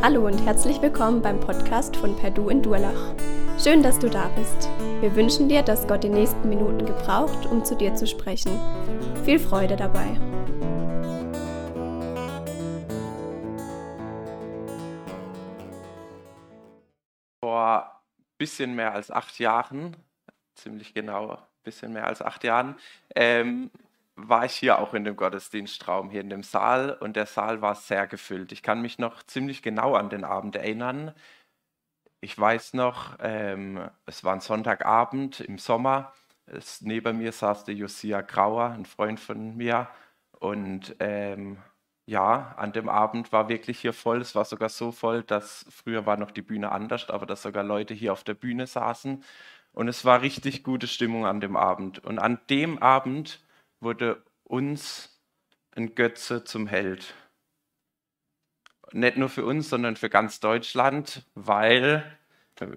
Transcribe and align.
Hallo 0.00 0.26
und 0.26 0.38
herzlich 0.46 0.80
willkommen 0.80 1.20
beim 1.22 1.40
Podcast 1.40 1.96
von 1.96 2.14
Perdu 2.14 2.50
in 2.50 2.62
Durlach. 2.62 3.16
Schön, 3.58 3.82
dass 3.82 3.98
du 3.98 4.08
da 4.08 4.28
bist. 4.28 4.68
Wir 5.00 5.12
wünschen 5.16 5.48
dir, 5.48 5.62
dass 5.64 5.88
Gott 5.88 6.04
die 6.04 6.08
nächsten 6.08 6.48
Minuten 6.48 6.86
gebraucht, 6.86 7.46
um 7.46 7.64
zu 7.64 7.74
dir 7.74 7.92
zu 7.96 8.06
sprechen. 8.06 8.52
Viel 9.24 9.40
Freude 9.40 9.74
dabei. 9.74 10.06
Vor 17.42 18.00
bisschen 18.38 18.76
mehr 18.76 18.94
als 18.94 19.10
acht 19.10 19.40
Jahren, 19.40 19.96
ziemlich 20.54 20.94
genau, 20.94 21.38
bisschen 21.64 21.92
mehr 21.92 22.06
als 22.06 22.22
acht 22.22 22.44
Jahren, 22.44 22.76
ähm, 23.16 23.72
war 24.18 24.44
ich 24.44 24.54
hier 24.54 24.78
auch 24.80 24.94
in 24.94 25.04
dem 25.04 25.16
Gottesdienstraum, 25.16 26.10
hier 26.10 26.20
in 26.20 26.30
dem 26.30 26.42
Saal 26.42 26.90
und 26.92 27.16
der 27.16 27.26
Saal 27.26 27.62
war 27.62 27.74
sehr 27.76 28.06
gefüllt. 28.06 28.52
Ich 28.52 28.62
kann 28.62 28.82
mich 28.82 28.98
noch 28.98 29.22
ziemlich 29.22 29.62
genau 29.62 29.94
an 29.94 30.10
den 30.10 30.24
Abend 30.24 30.56
erinnern. 30.56 31.14
Ich 32.20 32.36
weiß 32.38 32.74
noch, 32.74 33.16
ähm, 33.20 33.88
es 34.06 34.24
war 34.24 34.34
ein 34.34 34.40
Sonntagabend 34.40 35.40
im 35.40 35.58
Sommer. 35.58 36.12
Es, 36.46 36.80
neben 36.82 37.18
mir 37.18 37.32
saß 37.32 37.64
der 37.64 37.74
Josia 37.74 38.22
Grauer, 38.22 38.70
ein 38.70 38.86
Freund 38.86 39.20
von 39.20 39.56
mir. 39.56 39.88
Und 40.40 40.96
ähm, 40.98 41.58
ja, 42.06 42.54
an 42.56 42.72
dem 42.72 42.88
Abend 42.88 43.32
war 43.32 43.48
wirklich 43.48 43.80
hier 43.80 43.92
voll. 43.92 44.20
Es 44.20 44.34
war 44.34 44.44
sogar 44.44 44.68
so 44.68 44.90
voll, 44.92 45.22
dass 45.22 45.64
früher 45.70 46.06
war 46.06 46.16
noch 46.16 46.32
die 46.32 46.42
Bühne 46.42 46.72
anders, 46.72 47.08
aber 47.10 47.26
dass 47.26 47.42
sogar 47.42 47.62
Leute 47.64 47.94
hier 47.94 48.12
auf 48.12 48.24
der 48.24 48.34
Bühne 48.34 48.66
saßen. 48.66 49.22
Und 49.72 49.88
es 49.88 50.04
war 50.04 50.22
richtig 50.22 50.64
gute 50.64 50.88
Stimmung 50.88 51.26
an 51.26 51.40
dem 51.40 51.56
Abend. 51.56 52.04
Und 52.04 52.18
an 52.18 52.40
dem 52.50 52.82
Abend 52.82 53.40
wurde 53.80 54.22
uns 54.44 55.20
ein 55.74 55.94
Götze 55.94 56.44
zum 56.44 56.66
Held. 56.66 57.14
Nicht 58.92 59.16
nur 59.16 59.28
für 59.28 59.44
uns, 59.44 59.68
sondern 59.68 59.96
für 59.96 60.08
ganz 60.08 60.40
Deutschland, 60.40 61.24
weil 61.34 62.04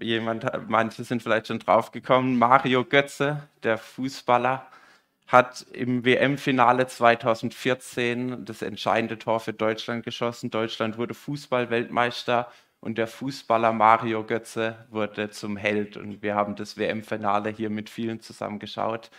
jemand, 0.02 0.46
manche 0.68 1.04
sind 1.04 1.24
vielleicht 1.24 1.48
schon 1.48 1.60
draufgekommen, 1.60 2.38
Mario 2.38 2.84
Götze, 2.86 3.48
der 3.64 3.78
Fußballer, 3.78 4.68
hat 5.28 5.66
im 5.72 6.04
WM-Finale 6.04 6.88
2014 6.88 8.44
das 8.44 8.62
entscheidende 8.62 9.18
Tor 9.18 9.40
für 9.40 9.54
Deutschland 9.54 10.04
geschossen. 10.04 10.52
Deutschland 10.52 10.98
wurde 10.98 11.14
Fußballweltmeister 11.14 12.52
und 12.82 12.98
der 12.98 13.08
Fußballer 13.08 13.72
Mario 13.72 14.26
Götze 14.26 14.86
wurde 14.90 15.30
zum 15.30 15.56
Held. 15.56 15.96
Und 15.96 16.22
wir 16.22 16.36
haben 16.36 16.58
das 16.58 16.78
WM-Finale 16.78 17.50
hier 17.50 17.70
mit 17.70 17.90
vielen 17.90 18.20
zusammen 18.20 18.60
geschaut. 18.60 19.10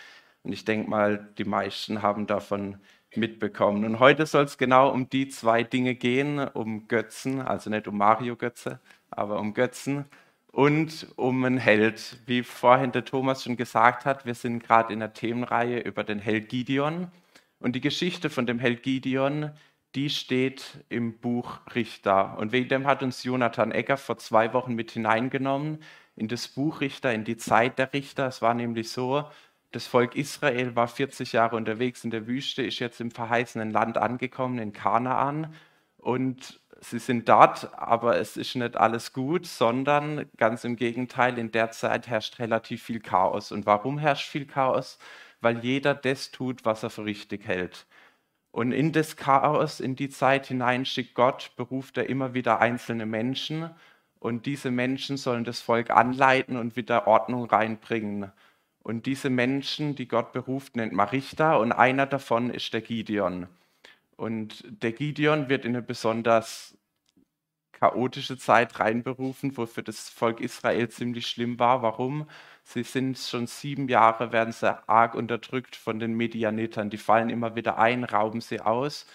Und 0.42 0.52
ich 0.52 0.64
denke 0.64 0.90
mal, 0.90 1.28
die 1.38 1.44
meisten 1.44 2.02
haben 2.02 2.26
davon 2.26 2.78
mitbekommen. 3.14 3.84
Und 3.84 4.00
heute 4.00 4.26
soll 4.26 4.44
es 4.44 4.58
genau 4.58 4.90
um 4.90 5.08
die 5.08 5.28
zwei 5.28 5.62
Dinge 5.62 5.94
gehen, 5.94 6.38
um 6.38 6.88
Götzen, 6.88 7.40
also 7.40 7.70
nicht 7.70 7.86
um 7.86 7.98
Mario 7.98 8.36
Götze, 8.36 8.80
aber 9.10 9.38
um 9.38 9.54
Götzen 9.54 10.06
und 10.50 11.08
um 11.16 11.44
einen 11.44 11.58
Held. 11.58 12.18
Wie 12.26 12.42
vorhin 12.42 12.92
der 12.92 13.04
Thomas 13.04 13.44
schon 13.44 13.56
gesagt 13.56 14.04
hat, 14.04 14.26
wir 14.26 14.34
sind 14.34 14.62
gerade 14.62 14.92
in 14.92 15.00
der 15.00 15.12
Themenreihe 15.12 15.80
über 15.80 16.04
den 16.04 16.18
Held 16.18 16.48
Gideon. 16.48 17.10
Und 17.58 17.74
die 17.76 17.80
Geschichte 17.80 18.30
von 18.30 18.46
dem 18.46 18.58
Held 18.58 18.82
Gideon, 18.82 19.52
die 19.94 20.10
steht 20.10 20.84
im 20.88 21.18
Buch 21.18 21.60
Richter. 21.74 22.36
Und 22.38 22.52
wegen 22.52 22.68
dem 22.68 22.86
hat 22.86 23.02
uns 23.02 23.24
Jonathan 23.24 23.72
Egger 23.72 23.96
vor 23.96 24.18
zwei 24.18 24.52
Wochen 24.52 24.74
mit 24.74 24.90
hineingenommen 24.90 25.82
in 26.16 26.28
das 26.28 26.48
Buch 26.48 26.80
Richter, 26.80 27.12
in 27.12 27.24
die 27.24 27.36
Zeit 27.36 27.78
der 27.78 27.92
Richter. 27.92 28.26
Es 28.26 28.42
war 28.42 28.54
nämlich 28.54 28.90
so, 28.90 29.24
das 29.72 29.86
Volk 29.86 30.14
Israel 30.16 30.76
war 30.76 30.86
40 30.86 31.32
Jahre 31.32 31.56
unterwegs 31.56 32.04
in 32.04 32.10
der 32.10 32.26
Wüste, 32.26 32.62
ist 32.62 32.78
jetzt 32.78 33.00
im 33.00 33.10
verheißenen 33.10 33.70
Land 33.70 33.98
angekommen, 33.98 34.58
in 34.58 34.72
Kanaan. 34.72 35.54
Und 35.96 36.60
sie 36.80 36.98
sind 36.98 37.28
dort, 37.28 37.72
aber 37.78 38.18
es 38.18 38.36
ist 38.36 38.54
nicht 38.54 38.76
alles 38.76 39.12
gut, 39.12 39.46
sondern 39.46 40.30
ganz 40.36 40.64
im 40.64 40.76
Gegenteil, 40.76 41.38
in 41.38 41.52
der 41.52 41.70
Zeit 41.70 42.06
herrscht 42.06 42.38
relativ 42.38 42.82
viel 42.82 43.00
Chaos. 43.00 43.50
Und 43.50 43.66
warum 43.66 43.98
herrscht 43.98 44.28
viel 44.28 44.46
Chaos? 44.46 44.98
Weil 45.40 45.58
jeder 45.60 45.94
das 45.94 46.30
tut, 46.30 46.64
was 46.64 46.82
er 46.82 46.90
für 46.90 47.04
richtig 47.04 47.46
hält. 47.46 47.86
Und 48.52 48.72
in 48.72 48.92
das 48.92 49.16
Chaos, 49.16 49.80
in 49.80 49.96
die 49.96 50.10
Zeit 50.10 50.46
hinein 50.46 50.84
schickt 50.84 51.14
Gott, 51.14 51.52
beruft 51.56 51.96
er 51.96 52.08
immer 52.10 52.34
wieder 52.34 52.60
einzelne 52.60 53.06
Menschen. 53.06 53.70
Und 54.18 54.46
diese 54.46 54.70
Menschen 54.70 55.16
sollen 55.16 55.44
das 55.44 55.60
Volk 55.60 55.90
anleiten 55.90 56.56
und 56.56 56.76
wieder 56.76 57.06
Ordnung 57.06 57.46
reinbringen. 57.46 58.30
Und 58.82 59.06
diese 59.06 59.30
Menschen, 59.30 59.94
die 59.94 60.08
Gott 60.08 60.32
beruft, 60.32 60.76
nennt 60.76 60.92
man 60.92 61.08
Richter 61.08 61.60
und 61.60 61.72
einer 61.72 62.06
davon 62.06 62.50
ist 62.50 62.72
der 62.72 62.80
Gideon. 62.80 63.46
Und 64.16 64.64
der 64.66 64.92
Gideon 64.92 65.48
wird 65.48 65.64
in 65.64 65.72
eine 65.72 65.82
besonders 65.82 66.76
chaotische 67.72 68.38
Zeit 68.38 68.78
reinberufen, 68.78 69.56
wo 69.56 69.66
für 69.66 69.82
das 69.82 70.08
Volk 70.08 70.40
Israel 70.40 70.88
ziemlich 70.88 71.26
schlimm 71.26 71.58
war. 71.58 71.82
Warum? 71.82 72.28
Sie 72.62 72.84
sind 72.84 73.18
schon 73.18 73.48
sieben 73.48 73.88
Jahre, 73.88 74.32
werden 74.32 74.52
sie 74.52 74.88
arg 74.88 75.14
unterdrückt 75.16 75.74
von 75.74 75.98
den 75.98 76.14
Medianitern. 76.14 76.90
Die 76.90 76.98
fallen 76.98 77.30
immer 77.30 77.56
wieder 77.56 77.78
ein, 77.78 78.04
rauben 78.04 78.40
sie 78.40 78.60
aus. 78.60 79.06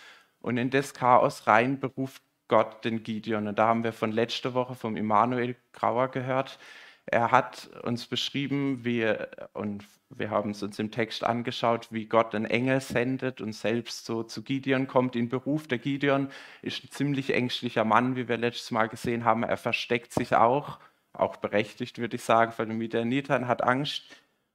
Und 0.42 0.58
in 0.58 0.70
das 0.70 0.94
Chaos 0.94 1.48
rein 1.48 1.80
beruft 1.80 2.22
Gott 2.50 2.84
den 2.84 3.04
Gideon. 3.04 3.48
Und 3.48 3.58
da 3.58 3.68
haben 3.68 3.84
wir 3.84 3.94
von 3.94 4.12
letzter 4.12 4.54
Woche 4.54 4.76
vom 4.76 4.98
Immanuel 4.98 5.56
Grauer 5.72 6.10
gehört, 6.10 6.60
er 7.08 7.32
hat 7.32 7.70
uns 7.84 8.06
beschrieben, 8.06 8.84
wie, 8.84 9.14
und 9.54 9.86
wir 10.10 10.30
haben 10.30 10.52
es 10.52 10.62
uns 10.62 10.78
im 10.78 10.92
Text 10.92 11.24
angeschaut, 11.24 11.88
wie 11.92 12.06
Gott 12.06 12.36
einen 12.36 12.46
Engel 12.46 12.82
sendet 12.82 13.42
und 13.42 13.54
selbst 13.54 14.06
so 14.06 14.24
zu 14.24 14.44
Gideon 14.44 14.88
kommt, 14.88 15.16
in 15.16 15.30
Beruf. 15.30 15.68
Der 15.68 15.78
Gideon 15.78 16.30
ist 16.62 16.84
ein 16.84 16.92
ziemlich 16.92 17.34
ängstlicher 17.34 17.86
Mann, 17.86 18.16
wie 18.16 18.28
wir 18.28 18.38
letztes 18.38 18.72
Mal 18.72 18.88
gesehen 18.88 19.24
haben. 19.24 19.44
Er 19.44 19.58
versteckt 19.58 20.14
sich 20.14 20.36
auch, 20.36 20.80
auch 21.14 21.38
berechtigt, 21.38 21.98
würde 21.98 22.18
ich 22.18 22.24
sagen, 22.24 22.52
von 22.52 22.68
den 22.70 22.78
Midianitern, 22.78 23.48
hat 23.48 23.64
Angst. 23.64 24.04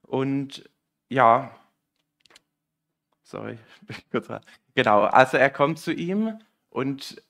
Und 0.02 0.68
ja, 1.08 1.54
sorry, 3.22 3.58
genau, 4.74 5.02
also 5.04 5.38
er 5.38 5.50
kommt 5.50 5.78
zu 5.78 5.92
ihm 5.92 6.38
und 6.68 7.22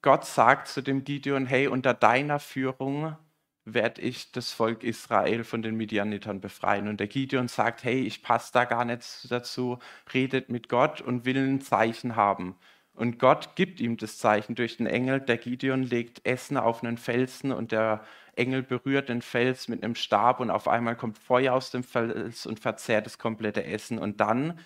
Gott 0.00 0.24
sagt 0.24 0.68
zu 0.68 0.82
dem 0.82 1.04
Gideon, 1.04 1.46
hey, 1.46 1.68
unter 1.68 1.94
deiner 1.94 2.40
Führung 2.40 3.16
werde 3.64 4.00
ich 4.00 4.32
das 4.32 4.52
Volk 4.52 4.82
Israel 4.82 5.44
von 5.44 5.62
den 5.62 5.76
Midianitern 5.76 6.40
befreien. 6.40 6.88
Und 6.88 6.98
der 7.00 7.06
Gideon 7.06 7.48
sagt, 7.48 7.84
hey, 7.84 8.00
ich 8.00 8.22
passe 8.22 8.52
da 8.52 8.64
gar 8.64 8.84
nicht 8.84 9.30
dazu, 9.30 9.78
redet 10.12 10.48
mit 10.48 10.68
Gott 10.68 11.00
und 11.00 11.24
will 11.24 11.36
ein 11.36 11.60
Zeichen 11.60 12.16
haben. 12.16 12.56
Und 12.94 13.18
Gott 13.18 13.56
gibt 13.56 13.80
ihm 13.80 13.96
das 13.96 14.18
Zeichen 14.18 14.54
durch 14.54 14.76
den 14.76 14.86
Engel. 14.86 15.20
Der 15.20 15.38
Gideon 15.38 15.82
legt 15.82 16.26
Essen 16.26 16.56
auf 16.56 16.82
einen 16.82 16.98
Felsen 16.98 17.52
und 17.52 17.72
der 17.72 18.04
Engel 18.36 18.62
berührt 18.62 19.08
den 19.08 19.22
Fels 19.22 19.68
mit 19.68 19.82
einem 19.82 19.94
Stab 19.94 20.40
und 20.40 20.50
auf 20.50 20.68
einmal 20.68 20.96
kommt 20.96 21.18
Feuer 21.18 21.54
aus 21.54 21.70
dem 21.70 21.84
Fels 21.84 22.46
und 22.46 22.60
verzehrt 22.60 23.06
das 23.06 23.18
komplette 23.18 23.64
Essen. 23.64 23.98
Und 23.98 24.20
dann 24.20 24.58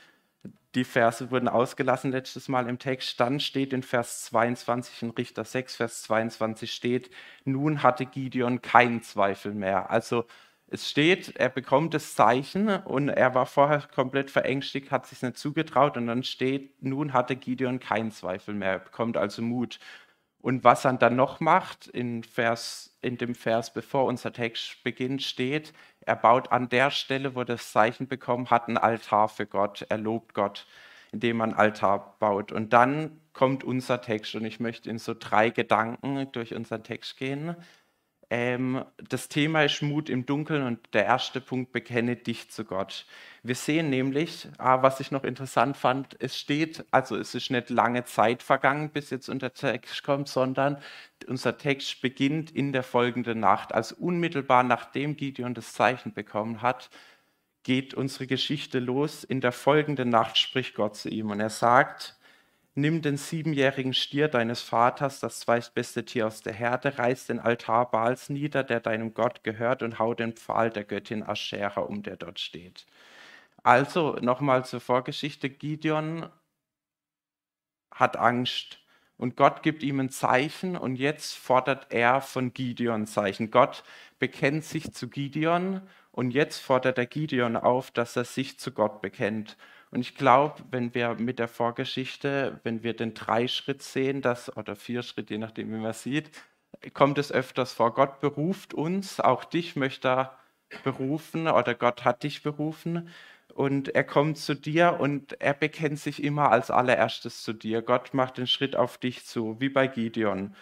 die 0.74 0.84
Verse 0.84 1.30
wurden 1.30 1.48
ausgelassen 1.48 2.12
letztes 2.12 2.48
Mal 2.48 2.68
im 2.68 2.78
Text. 2.78 3.18
Dann 3.18 3.40
steht 3.40 3.72
in 3.72 3.82
Vers 3.82 4.24
22, 4.24 5.02
in 5.02 5.10
Richter 5.10 5.44
6, 5.44 5.76
Vers 5.76 6.02
22 6.02 6.72
steht, 6.72 7.10
nun 7.44 7.82
hatte 7.82 8.06
Gideon 8.06 8.60
keinen 8.62 9.02
Zweifel 9.02 9.54
mehr. 9.54 9.90
Also 9.90 10.26
es 10.68 10.90
steht, 10.90 11.36
er 11.36 11.48
bekommt 11.48 11.94
das 11.94 12.14
Zeichen 12.14 12.68
und 12.68 13.08
er 13.08 13.34
war 13.34 13.46
vorher 13.46 13.82
komplett 13.94 14.30
verängstigt, 14.30 14.90
hat 14.90 15.06
sich 15.06 15.22
nicht 15.22 15.38
zugetraut 15.38 15.96
und 15.96 16.08
dann 16.08 16.24
steht, 16.24 16.82
nun 16.82 17.12
hatte 17.12 17.36
Gideon 17.36 17.78
keinen 17.78 18.10
Zweifel 18.10 18.54
mehr. 18.54 18.72
Er 18.72 18.78
bekommt 18.80 19.16
also 19.16 19.42
Mut. 19.42 19.78
Und 20.46 20.62
was 20.62 20.84
er 20.84 20.92
dann 20.92 21.16
noch 21.16 21.40
macht, 21.40 21.88
in, 21.88 22.22
Vers, 22.22 22.96
in 23.02 23.18
dem 23.18 23.34
Vers, 23.34 23.72
bevor 23.72 24.04
unser 24.04 24.32
Text 24.32 24.84
beginnt, 24.84 25.24
steht, 25.24 25.72
er 26.02 26.14
baut 26.14 26.52
an 26.52 26.68
der 26.68 26.93
Stelle, 26.93 27.34
wo 27.34 27.43
das 27.43 27.72
Zeichen 27.72 28.06
bekommen 28.06 28.48
hat, 28.48 28.69
ein 28.69 28.78
Altar 28.78 29.28
für 29.28 29.44
Gott. 29.44 29.84
Er 29.88 29.98
lobt 29.98 30.34
Gott, 30.34 30.64
indem 31.10 31.38
man 31.38 31.52
ein 31.52 31.58
Altar 31.58 32.14
baut. 32.20 32.52
Und 32.52 32.72
dann 32.72 33.20
kommt 33.32 33.64
unser 33.64 34.00
Text 34.00 34.37
und 34.37 34.44
ich 34.44 34.60
möchte 34.60 34.88
in 34.88 35.00
so 35.00 35.14
drei 35.19 35.50
Gedanken 35.50 36.31
durch 36.31 36.54
unseren 36.54 36.84
Text 36.84 37.16
gehen. 37.16 37.56
Ähm, 38.28 38.84
das 39.08 39.28
Thema 39.28 39.62
ist 39.62 39.82
Mut 39.82 40.08
im 40.08 40.26
Dunkeln 40.26 40.64
und 40.64 40.81
der 40.94 41.05
erste 41.05 41.40
Punkt, 41.40 41.70
bekenne 41.70 42.17
dich 42.17 42.50
zu 42.50 42.64
Gott. 42.64 43.06
Wir 43.44 43.55
sehen 43.55 43.88
nämlich, 43.88 44.49
ah, 44.58 44.82
was 44.82 44.99
ich 44.99 45.12
noch 45.12 45.23
interessant 45.23 45.76
fand, 45.76 46.17
es 46.20 46.37
steht, 46.37 46.84
also 46.90 47.17
es 47.17 47.37
ist 47.37 47.50
nicht 47.50 47.70
lange 47.70 48.05
Zeit 48.05 48.43
vergangen, 48.43 48.90
bis 48.90 49.11
jetzt 49.11 49.28
unser 49.28 49.52
Text 49.55 50.02
kommt, 50.02 50.28
sondern 50.28 50.78
unser 51.28 51.56
Text 51.56 52.00
beginnt 52.00 52.50
in 52.50 52.73
der 52.73 52.82
folgenden 52.82 53.38
Nacht. 53.38 53.73
Also 53.73 53.94
unmittelbar 53.96 54.64
nachdem 54.64 55.17
Gideon 55.17 55.55
das 55.55 55.73
Zeichen 55.73 56.12
bekommen 56.12 56.62
hat, 56.62 56.90
geht 57.62 57.94
unsere 57.94 58.26
Geschichte 58.26 58.81
los. 58.81 59.23
In 59.23 59.40
der 59.40 59.52
folgenden 59.52 60.11
Nacht 60.11 60.37
spricht 60.38 60.75
Gott 60.75 60.96
zu 60.96 61.08
ihm 61.11 61.31
und 61.31 61.38
er 61.38 61.50
sagt, 61.50 62.17
Nimm 62.78 63.00
den 63.02 63.17
siebenjährigen 63.17 63.94
Stier 63.94 64.28
deines 64.28 64.61
Vaters, 64.61 65.19
das 65.20 65.40
zweitbeste 65.40 66.05
Tier 66.05 66.26
aus 66.26 66.43
der 66.43 66.52
Herde, 66.52 66.99
reiß 66.99 67.26
den 67.26 67.40
Altar 67.40 67.90
Baals 67.90 68.28
nieder, 68.28 68.64
der 68.64 68.81
deinem 68.81 69.14
Gott 69.14 69.43
gehört, 69.44 69.82
und 69.82 69.99
hau 69.99 70.12
den 70.14 70.34
Pfahl 70.34 70.70
der 70.70 70.84
Göttin 70.84 71.23
Aschera 71.23 71.81
um, 71.81 72.02
der 72.02 72.17
dort 72.17 72.38
steht. 72.38 72.87
Also 73.62 74.17
nochmal 74.20 74.64
zur 74.67 74.81
Vorgeschichte. 74.81 75.50
Gideon 75.50 76.28
hat 77.90 78.17
Angst 78.17 78.81
Und 79.19 79.37
Gott 79.37 79.62
gibt 79.62 79.82
ihm 79.82 79.99
ein 80.00 80.11
Zeichen 80.11 80.76
und 80.76 80.96
jetzt 80.96 81.34
fordert 81.37 81.87
er 81.90 82.20
von 82.20 82.52
Gideon 82.52 83.06
Zeichen. 83.06 83.50
Gott 83.50 83.82
bekennt 84.19 84.64
sich 84.64 84.93
zu 84.93 85.08
Gideon 85.08 85.81
und 86.12 86.32
jetzt 86.32 86.58
fordert 86.61 86.99
er 86.99 87.06
Gideon 87.06 87.56
auf, 87.56 87.90
dass 87.90 88.17
er 88.17 88.25
sich 88.25 88.58
zu 88.58 88.73
Gott 88.73 89.00
bekennt. 89.00 89.56
Und 89.91 90.00
ich 90.00 90.15
glaube, 90.15 90.62
wenn 90.71 90.94
wir 90.94 91.15
mit 91.15 91.38
der 91.38 91.49
Vorgeschichte, 91.49 92.61
wenn 92.65 92.83
wir 92.83 92.94
den 92.94 93.15
Dreischritt 93.15 93.83
sehen, 93.83 94.21
das, 94.23 94.55
oder 94.56 94.77
vier 94.77 95.03
Schritt, 95.03 95.31
je 95.31 95.38
nachdem, 95.38 95.73
wie 95.73 95.79
man 95.79 95.93
sieht, 95.93 96.31
kommt 96.93 97.19
es 97.19 97.33
öfters 97.33 97.73
vor. 97.73 97.94
Gott 97.94 98.21
beruft 98.21 98.75
uns, 98.75 99.21
auch 99.21 99.44
dich 99.44 99.77
möchte 99.77 100.09
er 100.09 100.38
berufen 100.85 101.49
oder 101.49 101.75
Gott 101.75 102.05
hat 102.05 102.25
dich 102.25 102.43
berufen 102.43 103.09
und 103.55 103.94
er 103.94 104.05
kommt 104.05 104.38
zu 104.38 104.55
dir 104.55 104.99
und 105.00 105.41
er 105.41 105.55
bekennt 105.55 105.99
sich 105.99 106.23
immer 106.23 106.50
als 106.50 106.71
allererstes 106.71 107.43
zu 107.43 107.53
dir. 107.53 107.83
Gott 107.83 108.15
macht 108.15 108.38
den 108.38 108.47
Schritt 108.47 108.77
auf 108.77 108.99
dich 108.99 109.25
zu, 109.25 109.61
wie 109.61 109.69
bei 109.69 109.87
Gideon. 109.87 110.55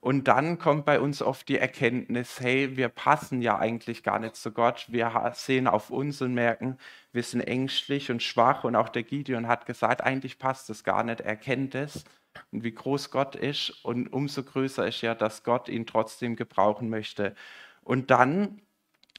Und 0.00 0.28
dann 0.28 0.58
kommt 0.58 0.84
bei 0.84 1.00
uns 1.00 1.20
oft 1.20 1.48
die 1.48 1.58
Erkenntnis, 1.58 2.40
hey, 2.40 2.76
wir 2.76 2.88
passen 2.88 3.42
ja 3.42 3.58
eigentlich 3.58 4.02
gar 4.02 4.18
nicht 4.18 4.36
zu 4.36 4.52
Gott. 4.52 4.86
Wir 4.88 5.32
sehen 5.34 5.66
auf 5.66 5.90
uns 5.90 6.22
und 6.22 6.34
merken, 6.34 6.78
wir 7.12 7.22
sind 7.22 7.40
ängstlich 7.40 8.10
und 8.10 8.22
schwach. 8.22 8.64
Und 8.64 8.76
auch 8.76 8.88
der 8.88 9.02
Gideon 9.02 9.48
hat 9.48 9.66
gesagt, 9.66 10.02
eigentlich 10.02 10.38
passt 10.38 10.70
es 10.70 10.84
gar 10.84 11.02
nicht. 11.02 11.20
Er 11.20 11.36
kennt 11.36 11.74
es 11.74 12.04
und 12.52 12.64
wie 12.64 12.72
groß 12.72 13.10
Gott 13.10 13.34
ist. 13.34 13.70
Und 13.84 14.12
umso 14.12 14.42
größer 14.42 14.86
ist 14.86 15.02
ja, 15.02 15.14
dass 15.14 15.42
Gott 15.42 15.68
ihn 15.68 15.86
trotzdem 15.86 16.36
gebrauchen 16.36 16.88
möchte. 16.88 17.34
Und 17.82 18.10
dann 18.10 18.62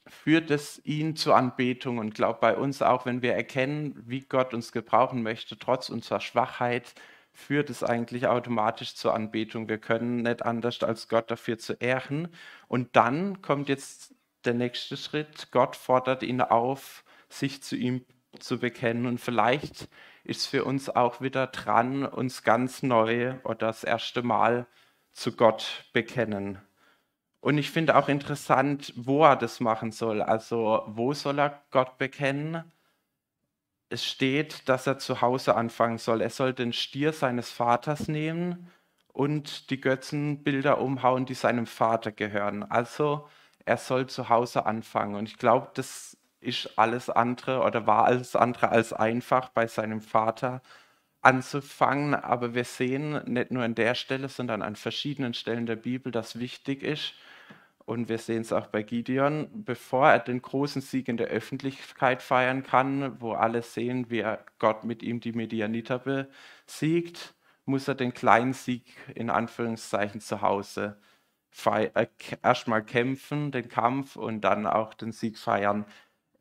führt 0.08 0.50
es 0.52 0.82
ihn 0.84 1.16
zur 1.16 1.36
Anbetung 1.36 2.00
und 2.00 2.16
glaubt 2.16 2.42
bei 2.42 2.56
uns 2.56 2.82
auch, 2.82 3.06
wenn 3.06 3.22
wir 3.22 3.34
erkennen, 3.34 4.02
wie 4.06 4.22
Gott 4.22 4.54
uns 4.54 4.72
gebrauchen 4.72 5.22
möchte, 5.22 5.58
trotz 5.60 5.90
unserer 5.90 6.22
Schwachheit, 6.22 6.94
führt 7.42 7.70
es 7.70 7.84
eigentlich 7.84 8.28
automatisch 8.28 8.96
zur 8.96 9.14
Anbetung. 9.14 9.68
Wir 9.68 9.80
können 9.80 10.18
nicht 10.18 10.46
anders 10.46 10.82
als 10.84 11.08
Gott 11.08 11.30
dafür 11.32 11.58
zu 11.58 11.74
ehren. 11.74 12.30
Und 12.68 12.96
dann 12.96 13.42
kommt 13.42 13.70
jetzt 13.70 14.16
der 14.46 14.54
nächste 14.54 14.98
Schritt. 14.98 15.52
Gott 15.52 15.76
fordert 15.76 16.24
ihn 16.24 16.42
auf, 16.42 17.04
sich 17.30 17.62
zu 17.64 17.76
ihm 17.76 18.06
zu 18.40 18.60
bekennen. 18.60 19.06
Und 19.06 19.20
vielleicht 19.20 19.90
ist 20.24 20.48
für 20.48 20.64
uns 20.64 20.90
auch 20.90 21.22
wieder 21.22 21.48
dran, 21.48 22.06
uns 22.06 22.44
ganz 22.44 22.84
neu 22.84 23.36
oder 23.44 23.68
das 23.68 23.84
erste 23.84 24.22
Mal 24.24 24.68
zu 25.12 25.36
Gott 25.36 25.86
bekennen. 25.94 26.60
Und 27.42 27.58
ich 27.58 27.72
finde 27.72 27.98
auch 27.98 28.08
interessant, 28.08 28.94
wo 28.96 29.24
er 29.24 29.36
das 29.36 29.60
machen 29.60 29.92
soll. 29.92 30.22
Also 30.22 30.84
wo 30.88 31.14
soll 31.14 31.40
er 31.40 31.62
Gott 31.72 31.98
bekennen? 31.98 32.72
Es 33.92 34.06
steht, 34.06 34.70
dass 34.70 34.88
er 34.88 35.00
zu 35.00 35.20
Hause 35.22 35.56
anfangen 35.56 35.98
soll. 35.98 36.22
Er 36.22 36.30
soll 36.30 36.54
den 36.54 36.72
Stier 36.72 37.12
seines 37.12 37.52
Vaters 37.52 38.08
nehmen 38.08 38.72
und 39.10 39.70
die 39.70 39.82
Götzenbilder 39.82 40.80
umhauen, 40.80 41.26
die 41.26 41.34
seinem 41.34 41.68
Vater 41.68 42.14
gehören. 42.14 42.64
Also 42.64 43.28
er 43.66 43.76
soll 43.76 44.08
zu 44.08 44.30
Hause 44.30 44.66
anfangen. 44.66 45.16
Und 45.16 45.28
ich 45.28 45.38
glaube, 45.38 45.72
das 45.74 46.18
ist 46.40 46.78
alles 46.80 47.10
andere 47.10 47.62
oder 47.64 47.86
war 47.86 48.06
alles 48.06 48.36
andere 48.38 48.70
als 48.70 48.94
einfach 48.94 49.50
bei 49.50 49.68
seinem 49.68 50.00
Vater 50.00 50.62
anzufangen. 51.22 52.16
Aber 52.16 52.54
wir 52.56 52.64
sehen 52.64 53.22
nicht 53.26 53.52
nur 53.52 53.64
an 53.64 53.76
der 53.76 53.96
Stelle, 53.96 54.30
sondern 54.30 54.62
an 54.62 54.78
verschiedenen 54.78 55.34
Stellen 55.34 55.66
der 55.66 55.76
Bibel, 55.76 56.14
dass 56.14 56.40
wichtig 56.40 56.82
ist, 56.84 57.14
und 57.86 58.10
wir 58.10 58.18
sehen 58.18 58.42
es 58.42 58.54
auch 58.54 58.68
bei 58.68 58.84
Gideon, 58.84 59.50
bevor 59.54 60.10
er 60.10 60.20
den 60.20 60.42
großen 60.42 60.82
Sieg 60.82 61.08
in 61.08 61.18
der 61.18 61.28
Öffentlichkeit 61.28 62.22
feiern 62.22 62.64
kann, 62.64 63.20
wo 63.22 63.34
alle 63.34 63.62
sehen, 63.62 64.10
wie 64.10 64.26
Gott 64.60 64.84
mit 64.84 65.04
ihm 65.04 65.20
die 65.20 65.34
Medianiter 65.34 66.00
besiegt, 66.68 67.36
muss 67.66 67.88
er 67.88 67.96
den 67.96 68.14
kleinen 68.14 68.54
Sieg 68.54 68.86
in 69.16 69.30
Anführungszeichen 69.30 70.22
zu 70.22 70.42
Hause 70.42 70.98
äh, 71.66 72.08
erstmal 72.42 72.84
kämpfen, 72.84 73.52
den 73.52 73.68
Kampf 73.70 74.16
und 74.16 74.42
dann 74.42 74.66
auch 74.66 74.94
den 74.94 75.12
Sieg 75.12 75.38
feiern. 75.38 75.86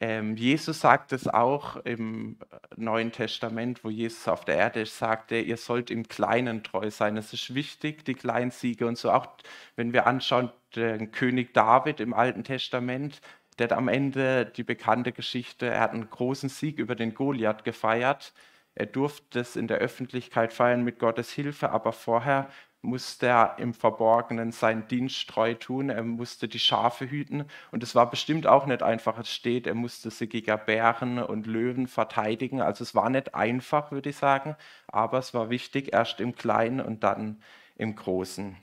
Ähm, 0.03 0.35
Jesus 0.37 0.81
sagt 0.81 1.13
es 1.13 1.29
auch 1.29 1.77
im 1.85 2.39
Neuen 2.77 3.13
Testament, 3.13 3.85
wo 3.85 3.91
Jesus 3.91 4.29
auf 4.29 4.47
der 4.47 4.57
Erde 4.57 4.81
ist, 4.81 4.97
sagte, 4.99 5.39
ihr 5.39 5.59
sollt 5.59 5.91
im 5.91 6.09
Kleinen 6.09 6.65
treu 6.65 6.91
sein. 6.91 7.19
Es 7.19 7.35
ist 7.35 7.55
wichtig, 7.55 8.05
die 8.07 8.15
kleinen 8.15 8.51
Siege 8.51 8.87
und 8.87 8.97
so. 8.97 9.11
Auch 9.13 9.29
wenn 9.77 9.93
wir 9.93 10.07
anschauen, 10.07 10.51
den 10.75 11.11
König 11.11 11.53
David 11.53 12.01
im 12.01 12.15
Alten 12.15 12.45
Testament, 12.45 13.21
der 13.59 13.65
hat 13.65 13.73
am 13.73 13.89
Ende 13.89 14.47
die 14.47 14.63
bekannte 14.65 15.13
Geschichte, 15.13 15.67
er 15.67 15.81
hat 15.81 15.93
einen 15.93 16.09
großen 16.09 16.49
Sieg 16.49 16.79
über 16.79 16.95
den 16.95 17.15
Goliath 17.15 17.65
gefeiert. 17.65 18.33
Er 18.75 18.87
durfte 18.87 19.41
es 19.41 19.57
in 19.57 19.69
der 19.69 19.79
Öffentlichkeit 19.79 20.55
feiern 20.55 20.83
mit 20.83 20.99
Gottes 20.99 21.31
Hilfe, 21.31 21.71
aber 21.71 21.93
vorher 21.93 22.49
musste 22.83 23.27
er 23.27 23.57
im 23.59 23.75
Verborgenen 23.75 24.53
seinen 24.53 24.89
Dienst 24.89 25.29
treu 25.29 25.55
tun, 25.55 25.91
er 25.91 26.03
musste 26.03 26.49
die 26.49 26.59
Schafe 26.59 27.11
hüten 27.11 27.45
und 27.71 27.83
es 27.83 27.95
war 27.95 28.09
bestimmt 28.09 28.47
auch 28.47 28.67
nicht 28.67 28.83
einfach. 28.83 29.19
Es 29.19 29.31
steht, 29.31 29.67
er 29.67 29.75
musste 29.75 30.11
sie 30.11 30.29
gegen 30.29 30.59
Bären 30.67 31.19
und 31.19 31.47
Löwen 31.47 31.87
verteidigen. 31.89 32.61
Also 32.61 32.83
es 32.85 32.95
war 32.95 33.11
nicht 33.11 33.35
einfach, 33.35 33.93
würde 33.93 34.11
ich 34.11 34.17
sagen, 34.17 34.57
aber 34.87 35.19
es 35.19 35.35
war 35.35 35.51
wichtig, 35.51 35.93
erst 35.93 36.21
im 36.21 36.35
Kleinen 36.35 36.81
und 36.81 37.05
dann 37.05 37.43
im 37.77 37.97
Großen. 37.97 38.57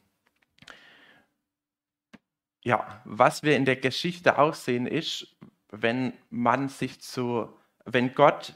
Ja, 2.63 3.01
was 3.05 3.43
wir 3.43 3.55
in 3.55 3.65
der 3.65 3.77
Geschichte 3.77 4.39
auch 4.39 4.53
sehen, 4.53 4.87
ist, 4.87 5.37
wenn 5.71 6.13
man 6.29 6.69
sich 6.69 6.99
zu, 7.01 7.49
wenn 7.85 8.13
Gott 8.13 8.55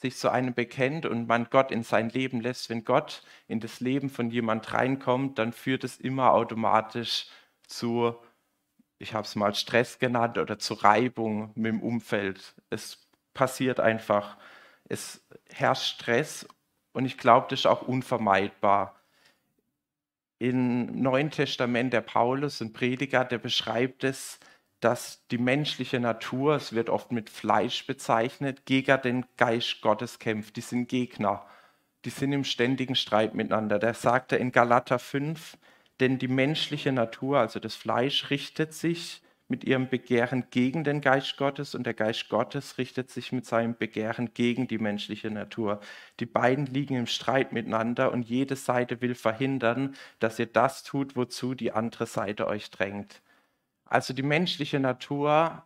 sich 0.00 0.16
zu 0.16 0.30
einem 0.30 0.54
bekennt 0.54 1.04
und 1.04 1.28
man 1.28 1.48
Gott 1.50 1.70
in 1.70 1.82
sein 1.82 2.08
Leben 2.08 2.40
lässt, 2.40 2.70
wenn 2.70 2.84
Gott 2.84 3.22
in 3.48 3.60
das 3.60 3.80
Leben 3.80 4.08
von 4.08 4.30
jemand 4.30 4.72
reinkommt, 4.72 5.38
dann 5.38 5.52
führt 5.52 5.84
es 5.84 5.98
immer 5.98 6.32
automatisch 6.32 7.26
zu, 7.66 8.14
ich 8.98 9.12
habe 9.14 9.24
es 9.24 9.36
mal 9.36 9.54
Stress 9.54 9.98
genannt, 9.98 10.38
oder 10.38 10.58
zu 10.58 10.74
Reibung 10.74 11.52
mit 11.54 11.72
dem 11.72 11.82
Umfeld. 11.82 12.54
Es 12.70 13.06
passiert 13.34 13.78
einfach, 13.78 14.38
es 14.88 15.22
herrscht 15.52 16.00
Stress 16.00 16.48
und 16.92 17.04
ich 17.04 17.18
glaube, 17.18 17.46
das 17.50 17.60
ist 17.60 17.66
auch 17.66 17.82
unvermeidbar. 17.82 18.96
Im 20.38 21.02
Neuen 21.02 21.30
Testament 21.30 21.92
der 21.92 22.00
Paulus, 22.00 22.62
ein 22.62 22.72
Prediger, 22.72 23.26
der 23.26 23.38
beschreibt 23.38 24.04
es, 24.04 24.40
dass 24.80 25.26
die 25.30 25.38
menschliche 25.38 26.00
Natur, 26.00 26.56
es 26.56 26.72
wird 26.72 26.88
oft 26.88 27.12
mit 27.12 27.30
Fleisch 27.30 27.86
bezeichnet, 27.86 28.64
gegen 28.66 29.00
den 29.02 29.26
Geist 29.36 29.80
Gottes 29.82 30.18
kämpft. 30.18 30.56
Die 30.56 30.62
sind 30.62 30.88
Gegner. 30.88 31.46
Die 32.04 32.10
sind 32.10 32.32
im 32.32 32.44
ständigen 32.44 32.94
Streit 32.94 33.34
miteinander. 33.34 33.78
Der 33.78 33.94
sagte 33.94 34.36
in 34.36 34.52
Galater 34.52 34.98
5, 34.98 35.58
denn 36.00 36.18
die 36.18 36.28
menschliche 36.28 36.92
Natur, 36.92 37.38
also 37.38 37.60
das 37.60 37.74
Fleisch, 37.74 38.30
richtet 38.30 38.72
sich 38.72 39.22
mit 39.48 39.64
ihrem 39.64 39.88
Begehren 39.88 40.44
gegen 40.50 40.84
den 40.84 41.00
Geist 41.00 41.36
Gottes 41.36 41.74
und 41.74 41.84
der 41.84 41.92
Geist 41.92 42.28
Gottes 42.28 42.78
richtet 42.78 43.10
sich 43.10 43.32
mit 43.32 43.44
seinem 43.44 43.76
Begehren 43.76 44.32
gegen 44.32 44.68
die 44.68 44.78
menschliche 44.78 45.30
Natur. 45.30 45.80
Die 46.20 46.26
beiden 46.26 46.66
liegen 46.66 46.94
im 46.94 47.06
Streit 47.06 47.52
miteinander 47.52 48.12
und 48.12 48.22
jede 48.22 48.56
Seite 48.56 49.02
will 49.02 49.16
verhindern, 49.16 49.96
dass 50.20 50.38
ihr 50.38 50.46
das 50.46 50.84
tut, 50.84 51.16
wozu 51.16 51.54
die 51.54 51.72
andere 51.72 52.06
Seite 52.06 52.46
euch 52.46 52.70
drängt. 52.70 53.20
Also 53.90 54.14
die 54.14 54.22
menschliche 54.22 54.80
Natur 54.80 55.64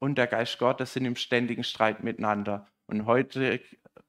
und 0.00 0.16
der 0.16 0.26
Geist 0.26 0.58
Gottes 0.58 0.94
sind 0.94 1.04
im 1.04 1.16
ständigen 1.16 1.62
Streit 1.62 2.02
miteinander. 2.02 2.66
Und 2.86 3.06
heute 3.06 3.60